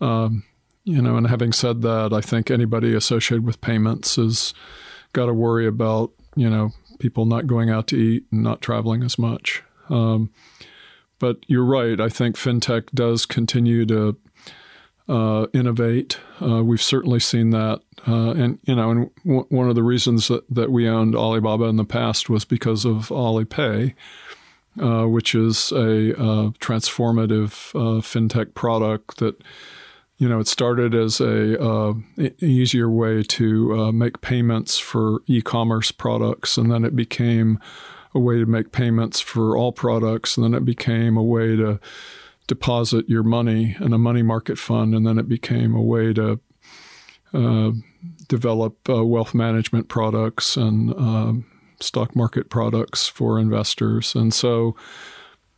um, 0.00 0.44
you 0.84 1.00
know, 1.02 1.16
and 1.16 1.26
having 1.26 1.52
said 1.52 1.82
that, 1.82 2.12
I 2.12 2.22
think 2.22 2.50
anybody 2.50 2.94
associated 2.94 3.44
with 3.44 3.60
payments 3.60 4.16
has 4.16 4.54
got 5.14 5.26
to 5.26 5.34
worry 5.34 5.66
about 5.66 6.10
you 6.36 6.50
know 6.50 6.72
people 6.98 7.24
not 7.24 7.46
going 7.46 7.70
out 7.70 7.86
to 7.88 7.96
eat 7.96 8.26
and 8.30 8.42
not 8.42 8.60
traveling 8.60 9.02
as 9.02 9.18
much. 9.18 9.62
Um, 9.88 10.30
but 11.18 11.38
you're 11.46 11.64
right. 11.64 12.00
I 12.00 12.10
think 12.10 12.36
fintech 12.36 12.90
does 12.92 13.24
continue 13.24 13.86
to 13.86 14.16
uh, 15.08 15.46
innovate. 15.52 16.18
Uh, 16.40 16.62
we've 16.62 16.82
certainly 16.82 17.20
seen 17.20 17.50
that, 17.50 17.80
uh, 18.06 18.30
and 18.30 18.58
you 18.64 18.74
know, 18.74 18.90
and 18.90 19.10
w- 19.24 19.46
one 19.48 19.68
of 19.68 19.74
the 19.74 19.82
reasons 19.82 20.28
that, 20.28 20.44
that 20.50 20.70
we 20.70 20.88
owned 20.88 21.14
Alibaba 21.14 21.64
in 21.64 21.76
the 21.76 21.84
past 21.84 22.28
was 22.28 22.44
because 22.44 22.84
of 22.84 23.08
Alipay, 23.08 23.94
uh, 24.80 25.04
which 25.06 25.34
is 25.34 25.72
a 25.72 26.14
uh, 26.18 26.50
transformative 26.60 27.74
uh, 27.74 28.00
fintech 28.00 28.54
product 28.54 29.18
that. 29.18 29.40
You 30.16 30.28
know, 30.28 30.40
it 30.40 30.48
started 30.48 30.94
as 30.94 31.20
a 31.20 31.94
easier 32.40 32.88
way 32.88 33.22
to 33.24 33.92
make 33.92 34.20
payments 34.20 34.78
for 34.78 35.20
e-commerce 35.26 35.90
products, 35.90 36.56
and 36.56 36.70
then 36.70 36.84
it 36.84 36.94
became 36.94 37.58
a 38.14 38.20
way 38.20 38.38
to 38.38 38.46
make 38.46 38.70
payments 38.70 39.20
for 39.20 39.56
all 39.56 39.72
products, 39.72 40.36
and 40.36 40.44
then 40.44 40.54
it 40.54 40.64
became 40.64 41.16
a 41.16 41.22
way 41.22 41.56
to 41.56 41.80
deposit 42.46 43.08
your 43.08 43.22
money 43.22 43.76
in 43.80 43.92
a 43.92 43.98
money 43.98 44.22
market 44.22 44.58
fund, 44.58 44.94
and 44.94 45.06
then 45.06 45.18
it 45.18 45.28
became 45.28 45.74
a 45.74 45.82
way 45.82 46.12
to 46.12 46.38
uh, 47.32 47.72
develop 48.28 48.88
uh, 48.88 49.04
wealth 49.04 49.34
management 49.34 49.88
products 49.88 50.56
and 50.56 50.94
uh, 50.96 51.32
stock 51.80 52.14
market 52.14 52.48
products 52.48 53.08
for 53.08 53.38
investors. 53.40 54.14
And 54.14 54.32
so, 54.32 54.76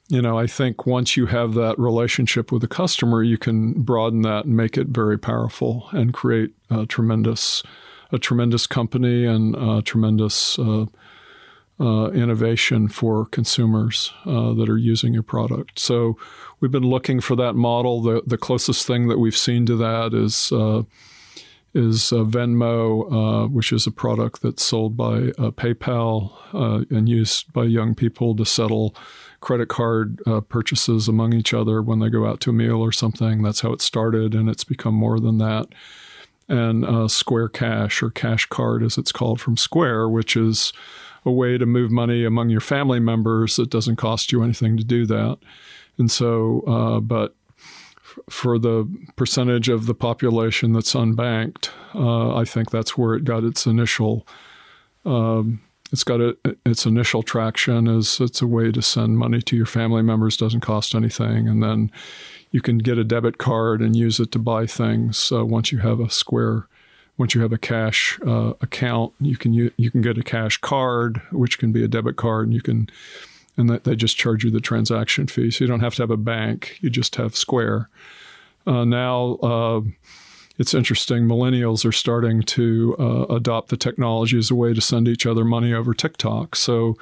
you 0.08 0.22
know, 0.22 0.38
I 0.38 0.46
think 0.46 0.86
once 0.86 1.16
you 1.16 1.26
have 1.26 1.54
that 1.54 1.78
relationship 1.78 2.52
with 2.52 2.62
the 2.62 2.68
customer, 2.68 3.22
you 3.22 3.38
can 3.38 3.82
broaden 3.82 4.22
that 4.22 4.44
and 4.44 4.56
make 4.56 4.76
it 4.76 4.88
very 4.88 5.18
powerful 5.18 5.88
and 5.92 6.14
create 6.14 6.52
a 6.70 6.86
tremendous, 6.86 7.62
a 8.12 8.18
tremendous 8.18 8.66
company 8.66 9.24
and 9.24 9.56
a 9.56 9.82
tremendous 9.82 10.58
uh, 10.58 10.86
uh, 11.78 12.10
innovation 12.10 12.88
for 12.88 13.26
consumers 13.26 14.12
uh, 14.24 14.54
that 14.54 14.68
are 14.68 14.78
using 14.78 15.12
your 15.12 15.24
product. 15.24 15.78
So 15.78 16.16
we've 16.60 16.70
been 16.70 16.88
looking 16.88 17.20
for 17.20 17.36
that 17.36 17.54
model. 17.54 18.00
The 18.00 18.22
the 18.26 18.38
closest 18.38 18.86
thing 18.86 19.08
that 19.08 19.18
we've 19.18 19.36
seen 19.36 19.66
to 19.66 19.76
that 19.76 20.14
is 20.14 20.52
uh, 20.52 20.84
is 21.74 22.12
uh, 22.12 22.24
Venmo, 22.24 23.44
uh, 23.44 23.48
which 23.48 23.72
is 23.72 23.86
a 23.86 23.90
product 23.90 24.40
that's 24.40 24.64
sold 24.64 24.96
by 24.96 25.32
uh, 25.36 25.50
PayPal 25.50 26.32
and 26.90 27.08
used 27.08 27.52
by 27.52 27.64
young 27.64 27.94
people 27.94 28.34
to 28.36 28.46
settle 28.46 28.94
credit 29.46 29.68
card 29.68 30.20
purchases 30.48 31.06
among 31.06 31.32
each 31.32 31.54
other 31.54 31.80
when 31.80 32.00
they 32.00 32.08
go 32.08 32.26
out 32.26 32.40
to 32.40 32.50
a 32.50 32.52
meal 32.52 32.80
or 32.80 32.90
something. 32.90 33.44
That's 33.44 33.60
how 33.60 33.72
it 33.72 33.80
started, 33.80 34.34
and 34.34 34.48
it's 34.48 34.64
become 34.64 34.94
more 34.94 35.20
than 35.20 35.38
that. 35.38 35.68
And 36.48 37.08
Square 37.08 37.50
Cash 37.50 38.02
or 38.02 38.10
Cash 38.10 38.46
Card, 38.46 38.82
as 38.82 38.98
it's 38.98 39.12
called 39.12 39.40
from 39.40 39.56
Square, 39.56 40.08
which 40.08 40.36
is 40.36 40.72
a 41.24 41.30
way 41.30 41.58
to 41.58 41.64
move 41.66 41.92
money 41.92 42.24
among 42.24 42.50
your 42.50 42.60
family 42.60 42.98
members 42.98 43.54
that 43.54 43.70
doesn't 43.70 43.96
cost 43.96 44.32
you 44.32 44.42
anything 44.42 44.76
to 44.78 44.84
do 44.84 45.06
that. 45.06 45.38
And 45.96 46.10
so, 46.10 46.62
uh, 46.66 47.00
but 47.00 47.36
f- 47.56 48.18
for 48.28 48.58
the 48.58 48.88
percentage 49.14 49.68
of 49.68 49.86
the 49.86 49.94
population 49.94 50.72
that's 50.72 50.94
unbanked, 50.94 51.70
uh, 51.94 52.34
I 52.36 52.44
think 52.44 52.70
that's 52.70 52.98
where 52.98 53.14
it 53.14 53.22
got 53.22 53.44
its 53.44 53.64
initial. 53.64 54.26
Um, 55.04 55.60
it's 55.92 56.04
got 56.04 56.20
a, 56.20 56.36
its 56.64 56.86
initial 56.86 57.22
traction 57.22 57.88
as 57.88 58.20
it's 58.20 58.42
a 58.42 58.46
way 58.46 58.72
to 58.72 58.82
send 58.82 59.18
money 59.18 59.40
to 59.42 59.56
your 59.56 59.66
family 59.66 60.02
members 60.02 60.36
doesn't 60.36 60.60
cost 60.60 60.94
anything 60.94 61.48
and 61.48 61.62
then 61.62 61.90
you 62.50 62.60
can 62.60 62.78
get 62.78 62.98
a 62.98 63.04
debit 63.04 63.38
card 63.38 63.80
and 63.80 63.96
use 63.96 64.18
it 64.20 64.32
to 64.32 64.38
buy 64.38 64.66
things 64.66 65.30
once 65.32 65.70
you 65.72 65.78
have 65.78 66.00
a 66.00 66.10
square 66.10 66.68
once 67.18 67.34
you 67.34 67.40
have 67.40 67.52
a 67.52 67.58
cash 67.58 68.18
uh, 68.26 68.52
account, 68.60 69.12
you 69.20 69.36
can 69.36 69.52
you, 69.52 69.70
you 69.76 69.90
can 69.90 70.02
get 70.02 70.18
a 70.18 70.22
cash 70.22 70.58
card, 70.58 71.22
which 71.32 71.58
can 71.58 71.72
be 71.72 71.82
a 71.82 71.88
debit 71.88 72.16
card, 72.16 72.46
and 72.46 72.54
you 72.54 72.60
can 72.60 72.88
and 73.56 73.70
that 73.70 73.84
they 73.84 73.96
just 73.96 74.18
charge 74.18 74.44
you 74.44 74.50
the 74.50 74.60
transaction 74.60 75.26
fee. 75.26 75.50
So 75.50 75.64
you 75.64 75.68
don't 75.68 75.80
have 75.80 75.94
to 75.94 76.02
have 76.02 76.10
a 76.10 76.16
bank; 76.16 76.78
you 76.80 76.90
just 76.90 77.16
have 77.16 77.36
Square. 77.36 77.88
Uh, 78.66 78.84
now 78.84 79.34
uh, 79.42 79.80
it's 80.58 80.74
interesting. 80.74 81.24
Millennials 81.24 81.84
are 81.84 81.92
starting 81.92 82.42
to 82.42 82.96
uh, 82.98 83.34
adopt 83.34 83.68
the 83.68 83.76
technology 83.76 84.38
as 84.38 84.50
a 84.50 84.54
way 84.54 84.72
to 84.72 84.80
send 84.80 85.08
each 85.08 85.26
other 85.26 85.44
money 85.44 85.72
over 85.72 85.94
TikTok. 85.94 86.56
So. 86.56 86.96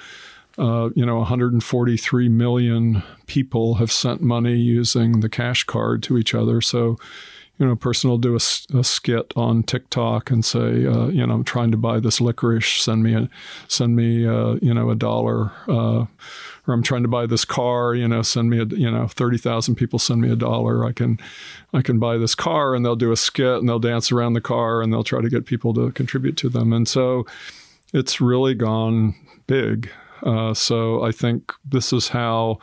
Uh, 0.57 0.91
you 0.95 1.05
know, 1.05 1.17
143 1.17 2.29
million 2.29 3.03
people 3.27 3.75
have 3.75 3.91
sent 3.91 4.21
money 4.21 4.55
using 4.55 5.19
the 5.19 5.29
cash 5.29 5.65
card 5.65 6.01
to 6.01 6.17
each 6.17 6.33
other. 6.33 6.61
So, 6.61 6.97
you 7.59 7.67
know, 7.67 7.73
a 7.73 7.77
person 7.77 8.11
will 8.11 8.19
do 8.19 8.35
a, 8.35 8.41
a 8.79 8.83
skit 8.83 9.33
on 9.37 9.63
TikTok 9.63 10.31
and 10.31 10.45
say, 10.45 10.87
uh, 10.87 11.07
you 11.07 11.27
know, 11.27 11.35
I'm 11.35 11.45
trying 11.45 11.71
to 11.71 11.77
buy 11.77 12.01
this 12.01 12.21
licorice. 12.21 12.83
Send 12.83 13.03
me 13.03 13.15
a, 13.15 13.31
send 13.69 13.95
me, 13.95 14.27
uh, 14.27 14.57
you 14.61 14.75
know, 14.75 14.91
a 14.91 14.97
dollar. 14.97 15.53
Uh, 15.69 16.07
or 16.67 16.75
I'm 16.75 16.83
trying 16.83 17.03
to 17.03 17.09
buy 17.09 17.27
this 17.27 17.45
car. 17.45 17.95
You 17.95 18.09
know, 18.09 18.23
send 18.23 18.51
me 18.51 18.59
a, 18.59 18.65
you 18.65 18.91
know, 18.91 19.07
thirty 19.07 19.39
thousand 19.39 19.77
people 19.77 19.99
send 19.99 20.21
me 20.21 20.31
a 20.31 20.37
dollar. 20.37 20.85
I 20.85 20.93
can, 20.93 21.21
I 21.73 21.83
can 21.83 21.99
buy 21.99 22.17
this 22.17 22.35
car, 22.35 22.75
and 22.75 22.85
they'll 22.85 22.97
do 22.97 23.13
a 23.13 23.17
skit 23.17 23.59
and 23.59 23.69
they'll 23.69 23.79
dance 23.79 24.11
around 24.11 24.33
the 24.33 24.41
car 24.41 24.83
and 24.83 24.93
they'll 24.93 25.05
try 25.05 25.21
to 25.21 25.29
get 25.29 25.47
people 25.47 25.75
to 25.75 25.93
contribute 25.93 26.37
to 26.39 26.49
them. 26.49 26.73
And 26.73 26.89
so, 26.89 27.27
it's 27.95 28.21
really 28.21 28.55
gone 28.55 29.15
big. 29.47 29.91
Uh, 30.23 30.53
so 30.53 31.03
I 31.03 31.13
think 31.13 31.53
this 31.65 31.93
is 31.93 32.09
how 32.09 32.59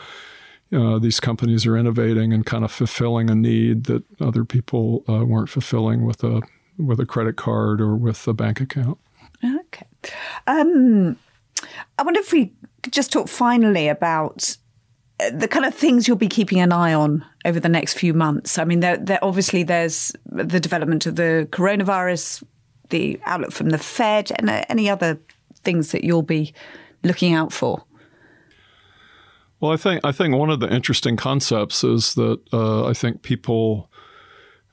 uh, 0.74 1.00
these 1.00 1.20
companies 1.20 1.66
are 1.66 1.78
innovating 1.78 2.34
and 2.34 2.46
kind 2.46 2.64
of 2.64 2.72
fulfilling 2.72 3.30
a 3.30 3.36
need 3.36 3.86
that 3.86 4.04
other 4.22 4.46
people 4.46 5.04
uh, 5.10 5.26
weren't 5.26 5.50
fulfilling 5.50 6.06
with 6.06 6.24
a 6.24 6.42
with 6.78 7.00
a 7.00 7.06
credit 7.06 7.36
card 7.36 7.82
or 7.82 7.96
with 7.96 8.28
a 8.28 8.34
bank 8.34 8.60
account. 8.60 8.98
Okay. 9.44 9.86
Um, 10.48 11.18
I 11.98 12.04
wonder 12.04 12.20
if 12.20 12.32
we 12.32 12.54
could 12.82 12.94
just 12.94 13.12
talk 13.12 13.28
finally 13.28 13.88
about 13.88 14.56
uh, 15.20 15.30
the 15.32 15.48
kind 15.48 15.66
of 15.66 15.76
things 15.76 16.08
you'll 16.08 16.18
be 16.18 16.28
keeping 16.28 16.60
an 16.60 16.72
eye 16.72 16.94
on 16.94 17.26
over 17.46 17.60
the 17.60 17.70
next 17.70 17.96
few 17.96 18.14
months. 18.14 18.58
I 18.58 18.64
mean, 18.64 18.80
there, 18.80 18.98
there 18.98 19.20
obviously 19.22 19.64
there's 19.64 20.12
the 20.26 20.60
development 20.60 21.06
of 21.06 21.18
the 21.18 21.48
coronavirus 21.52 22.44
the 22.92 23.20
outlook 23.26 23.52
from 23.52 23.70
the 23.70 23.78
Fed, 23.78 24.32
and 24.36 24.50
uh, 24.50 24.64
any 24.70 24.90
other 24.90 25.20
things 25.64 25.92
that 25.92 26.04
you'll 26.04 26.22
be 26.22 26.54
looking 27.04 27.34
out 27.34 27.52
for? 27.52 27.84
Well, 29.62 29.72
I 29.72 29.78
think 29.78 30.04
I 30.04 30.12
think 30.12 30.36
one 30.36 30.50
of 30.50 30.60
the 30.60 30.74
interesting 30.74 31.16
concepts 31.16 31.84
is 31.84 32.16
that 32.16 32.42
uh, 32.52 32.88
I 32.88 32.94
think 32.94 33.22
people, 33.22 33.92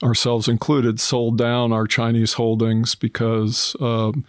ourselves 0.03 0.49
included, 0.49 0.99
sold 0.99 1.37
down 1.37 1.73
our 1.73 1.87
Chinese 1.87 2.33
holdings 2.33 2.95
because 2.95 3.77
um, 3.81 4.25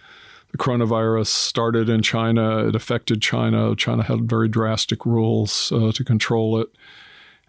the 0.52 0.58
coronavirus 0.58 1.28
started 1.28 1.88
in 1.88 2.02
China. 2.02 2.68
It 2.68 2.74
affected 2.74 3.22
China. 3.22 3.74
China 3.74 4.02
had 4.02 4.28
very 4.28 4.48
drastic 4.48 5.06
rules 5.06 5.72
uh, 5.72 5.92
to 5.92 6.04
control 6.04 6.60
it, 6.60 6.68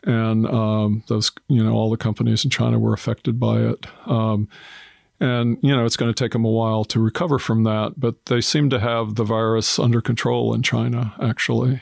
and 0.06 0.47
um, 0.47 1.04
those 1.08 1.32
you 1.50 1.62
know 1.62 1.74
all 1.74 1.89
the 1.89 1.97
companies 1.97 2.45
in 2.45 2.50
China 2.50 2.80
were 2.80 2.93
affected 2.93 3.38
by 3.41 3.60
it. 3.60 3.86
Um, 4.06 4.47
and, 5.19 5.60
you 5.62 5.76
know, 5.76 5.86
it's 5.86 5.97
going 5.97 6.12
to 6.12 6.24
take 6.24 6.32
them 6.32 6.45
a 6.45 6.50
while 6.50 6.84
to 6.86 7.00
recover 7.00 7.38
from 7.38 7.63
that, 7.65 7.93
but 7.95 8.26
they 8.26 8.41
seem 8.41 8.71
to 8.71 8.80
have 8.80 9.13
the 9.13 9.24
virus 9.24 9.78
under 9.78 10.02
control 10.02 10.52
in 10.52 10.63
China, 10.63 11.13
actually. 11.21 11.80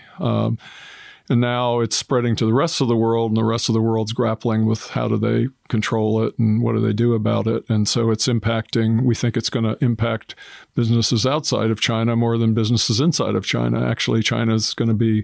And 1.29 1.39
now 1.39 1.79
it's 1.79 1.95
spreading 1.95 2.35
to 2.37 2.45
the 2.45 2.53
rest 2.53 2.81
of 2.81 2.87
the 2.87 2.95
world, 2.95 3.29
and 3.31 3.37
the 3.37 3.43
rest 3.43 3.69
of 3.69 3.73
the 3.73 3.81
world's 3.81 4.13
grappling 4.13 4.65
with 4.65 4.87
how 4.87 5.07
do 5.07 5.17
they 5.17 5.47
control 5.67 6.23
it 6.23 6.37
and 6.39 6.63
what 6.63 6.73
do 6.73 6.79
they 6.79 6.93
do 6.93 7.13
about 7.13 7.45
it. 7.45 7.69
And 7.69 7.87
so 7.87 8.09
it's 8.09 8.27
impacting, 8.27 9.03
we 9.03 9.13
think 9.13 9.37
it's 9.37 9.49
going 9.51 9.65
to 9.65 9.83
impact 9.83 10.33
businesses 10.73 11.27
outside 11.27 11.69
of 11.69 11.79
China 11.79 12.15
more 12.15 12.37
than 12.37 12.55
businesses 12.55 12.99
inside 12.99 13.35
of 13.35 13.45
China. 13.45 13.87
Actually, 13.87 14.23
China 14.23 14.55
is 14.55 14.73
going 14.73 14.89
to 14.89 14.95
be 14.95 15.23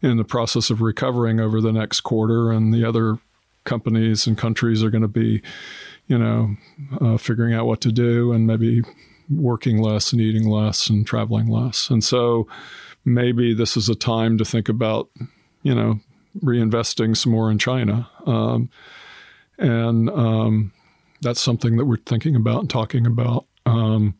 in 0.00 0.16
the 0.16 0.24
process 0.24 0.70
of 0.70 0.80
recovering 0.80 1.40
over 1.40 1.60
the 1.60 1.72
next 1.72 2.00
quarter, 2.00 2.50
and 2.50 2.72
the 2.72 2.84
other 2.84 3.18
companies 3.64 4.26
and 4.26 4.38
countries 4.38 4.82
are 4.82 4.90
going 4.90 5.02
to 5.02 5.08
be 5.08 5.42
you 6.08 6.18
know, 6.18 6.56
uh, 7.00 7.18
figuring 7.18 7.54
out 7.54 7.66
what 7.66 7.80
to 7.82 7.92
do 7.92 8.32
and 8.32 8.46
maybe 8.46 8.82
working 9.30 9.80
less 9.80 10.10
and 10.10 10.20
eating 10.20 10.48
less 10.48 10.88
and 10.88 11.06
traveling 11.06 11.46
less. 11.46 11.90
And 11.90 12.02
so 12.02 12.48
maybe 13.14 13.54
this 13.54 13.76
is 13.76 13.88
a 13.88 13.94
time 13.94 14.38
to 14.38 14.44
think 14.44 14.68
about, 14.68 15.08
you 15.62 15.74
know, 15.74 16.00
reinvesting 16.40 17.16
some 17.16 17.32
more 17.32 17.50
in 17.50 17.58
China. 17.58 18.08
Um, 18.26 18.70
and 19.58 20.08
um, 20.10 20.72
that's 21.20 21.40
something 21.40 21.76
that 21.76 21.86
we're 21.86 21.96
thinking 21.96 22.36
about 22.36 22.60
and 22.60 22.70
talking 22.70 23.06
about. 23.06 23.46
Um, 23.66 24.14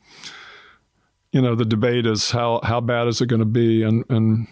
you 1.32 1.40
know, 1.40 1.54
the 1.54 1.64
debate 1.64 2.06
is 2.06 2.30
how 2.30 2.60
how 2.62 2.80
bad 2.80 3.06
is 3.06 3.20
it 3.20 3.26
going 3.26 3.40
to 3.40 3.46
be, 3.46 3.82
and 3.82 4.04
and 4.08 4.48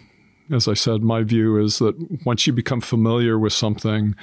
as 0.51 0.67
I 0.67 0.73
said, 0.75 1.01
my 1.01 1.23
view 1.23 1.61
is 1.61 1.79
that 1.79 1.95
once 2.25 2.47
you 2.47 2.53
become 2.53 2.81
familiar 2.81 3.37
with 3.37 3.53
something 3.53 4.15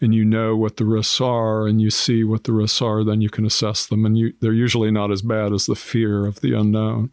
and 0.00 0.14
you 0.14 0.24
know 0.24 0.56
what 0.56 0.76
the 0.76 0.84
risks 0.84 1.20
are 1.20 1.66
and 1.66 1.80
you 1.80 1.90
see 1.90 2.24
what 2.24 2.44
the 2.44 2.52
risks 2.52 2.82
are, 2.82 3.04
then 3.04 3.20
you 3.20 3.30
can 3.30 3.46
assess 3.46 3.86
them. 3.86 4.04
And 4.04 4.18
you, 4.18 4.32
they're 4.40 4.52
usually 4.52 4.90
not 4.90 5.12
as 5.12 5.22
bad 5.22 5.52
as 5.52 5.66
the 5.66 5.76
fear 5.76 6.26
of 6.26 6.40
the 6.40 6.52
unknown. 6.52 7.10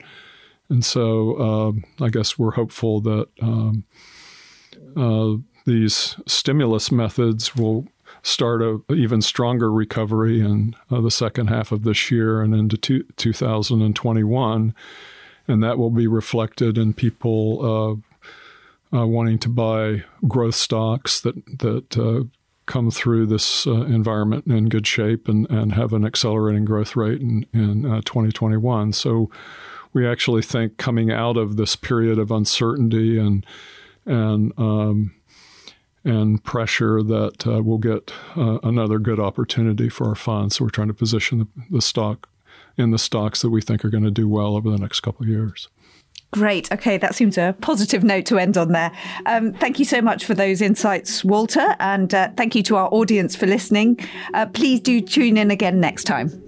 And 0.69 0.83
so 0.83 1.35
uh, 1.99 2.05
I 2.05 2.09
guess 2.09 2.37
we're 2.37 2.51
hopeful 2.51 3.01
that 3.01 3.27
um, 3.41 3.83
uh, 4.95 5.35
these 5.65 6.15
stimulus 6.27 6.91
methods 6.91 7.55
will 7.55 7.87
start 8.23 8.61
a 8.61 8.81
even 8.91 9.21
stronger 9.21 9.71
recovery 9.71 10.39
in 10.39 10.75
uh, 10.89 10.99
the 11.01 11.11
second 11.11 11.47
half 11.47 11.71
of 11.71 11.83
this 11.83 12.09
year 12.09 12.41
and 12.41 12.55
into 12.55 12.77
two, 12.77 13.03
2021. 13.17 14.73
And 15.47 15.63
that 15.63 15.77
will 15.77 15.91
be 15.91 16.07
reflected 16.07 16.77
in 16.77 16.93
people 16.93 18.01
uh, 18.91 18.97
uh, 18.97 19.05
wanting 19.05 19.37
to 19.39 19.49
buy 19.49 20.03
growth 20.27 20.55
stocks 20.55 21.19
that 21.21 21.35
that 21.59 21.97
uh, 21.97 22.23
come 22.65 22.89
through 22.89 23.27
this 23.27 23.67
uh, 23.67 23.83
environment 23.83 24.47
in 24.47 24.69
good 24.69 24.87
shape 24.87 25.27
and, 25.27 25.49
and 25.51 25.73
have 25.73 25.93
an 25.93 26.03
accelerating 26.03 26.65
growth 26.65 26.95
rate 26.95 27.21
in, 27.21 27.45
in 27.53 27.85
uh, 27.85 28.01
2021. 28.05 28.91
So 28.91 29.29
we 29.95 30.05
actually 30.05 30.43
think 30.43 30.77
coming 30.77 31.09
out 31.09 31.37
of 31.37 31.55
this 31.55 31.75
period 31.75 32.19
of 32.19 32.29
uncertainty 32.29 33.17
and 33.17 33.43
and 34.05 34.51
um, 34.59 35.15
and 36.03 36.43
pressure 36.43 37.01
that 37.01 37.47
uh, 37.47 37.63
we'll 37.63 37.79
get 37.79 38.13
uh, 38.37 38.59
another 38.61 38.99
good 38.99 39.19
opportunity 39.19 39.89
for 39.89 40.09
our 40.09 40.15
funds. 40.15 40.57
So 40.57 40.65
we're 40.65 40.69
trying 40.69 40.89
to 40.89 40.93
position 40.93 41.39
the, 41.39 41.47
the 41.71 41.81
stock 41.81 42.29
in 42.77 42.91
the 42.91 42.99
stocks 42.99 43.41
that 43.41 43.49
we 43.49 43.61
think 43.61 43.83
are 43.83 43.89
going 43.89 44.03
to 44.03 44.11
do 44.11 44.29
well 44.29 44.55
over 44.55 44.69
the 44.69 44.77
next 44.77 44.99
couple 44.99 45.23
of 45.23 45.29
years. 45.29 45.69
Great. 46.31 46.71
Okay, 46.71 46.97
that 46.97 47.15
seems 47.15 47.37
a 47.37 47.55
positive 47.61 48.03
note 48.03 48.25
to 48.25 48.37
end 48.37 48.57
on 48.57 48.73
there. 48.73 48.91
Um, 49.25 49.53
thank 49.53 49.79
you 49.79 49.85
so 49.85 50.01
much 50.01 50.25
for 50.25 50.35
those 50.35 50.61
insights, 50.61 51.23
Walter, 51.23 51.75
and 51.79 52.13
uh, 52.13 52.29
thank 52.35 52.53
you 52.53 52.63
to 52.63 52.75
our 52.75 52.89
audience 52.91 53.35
for 53.35 53.47
listening. 53.47 53.97
Uh, 54.33 54.45
please 54.47 54.81
do 54.81 54.99
tune 54.99 55.37
in 55.37 55.49
again 55.49 55.79
next 55.79 56.03
time. 56.03 56.44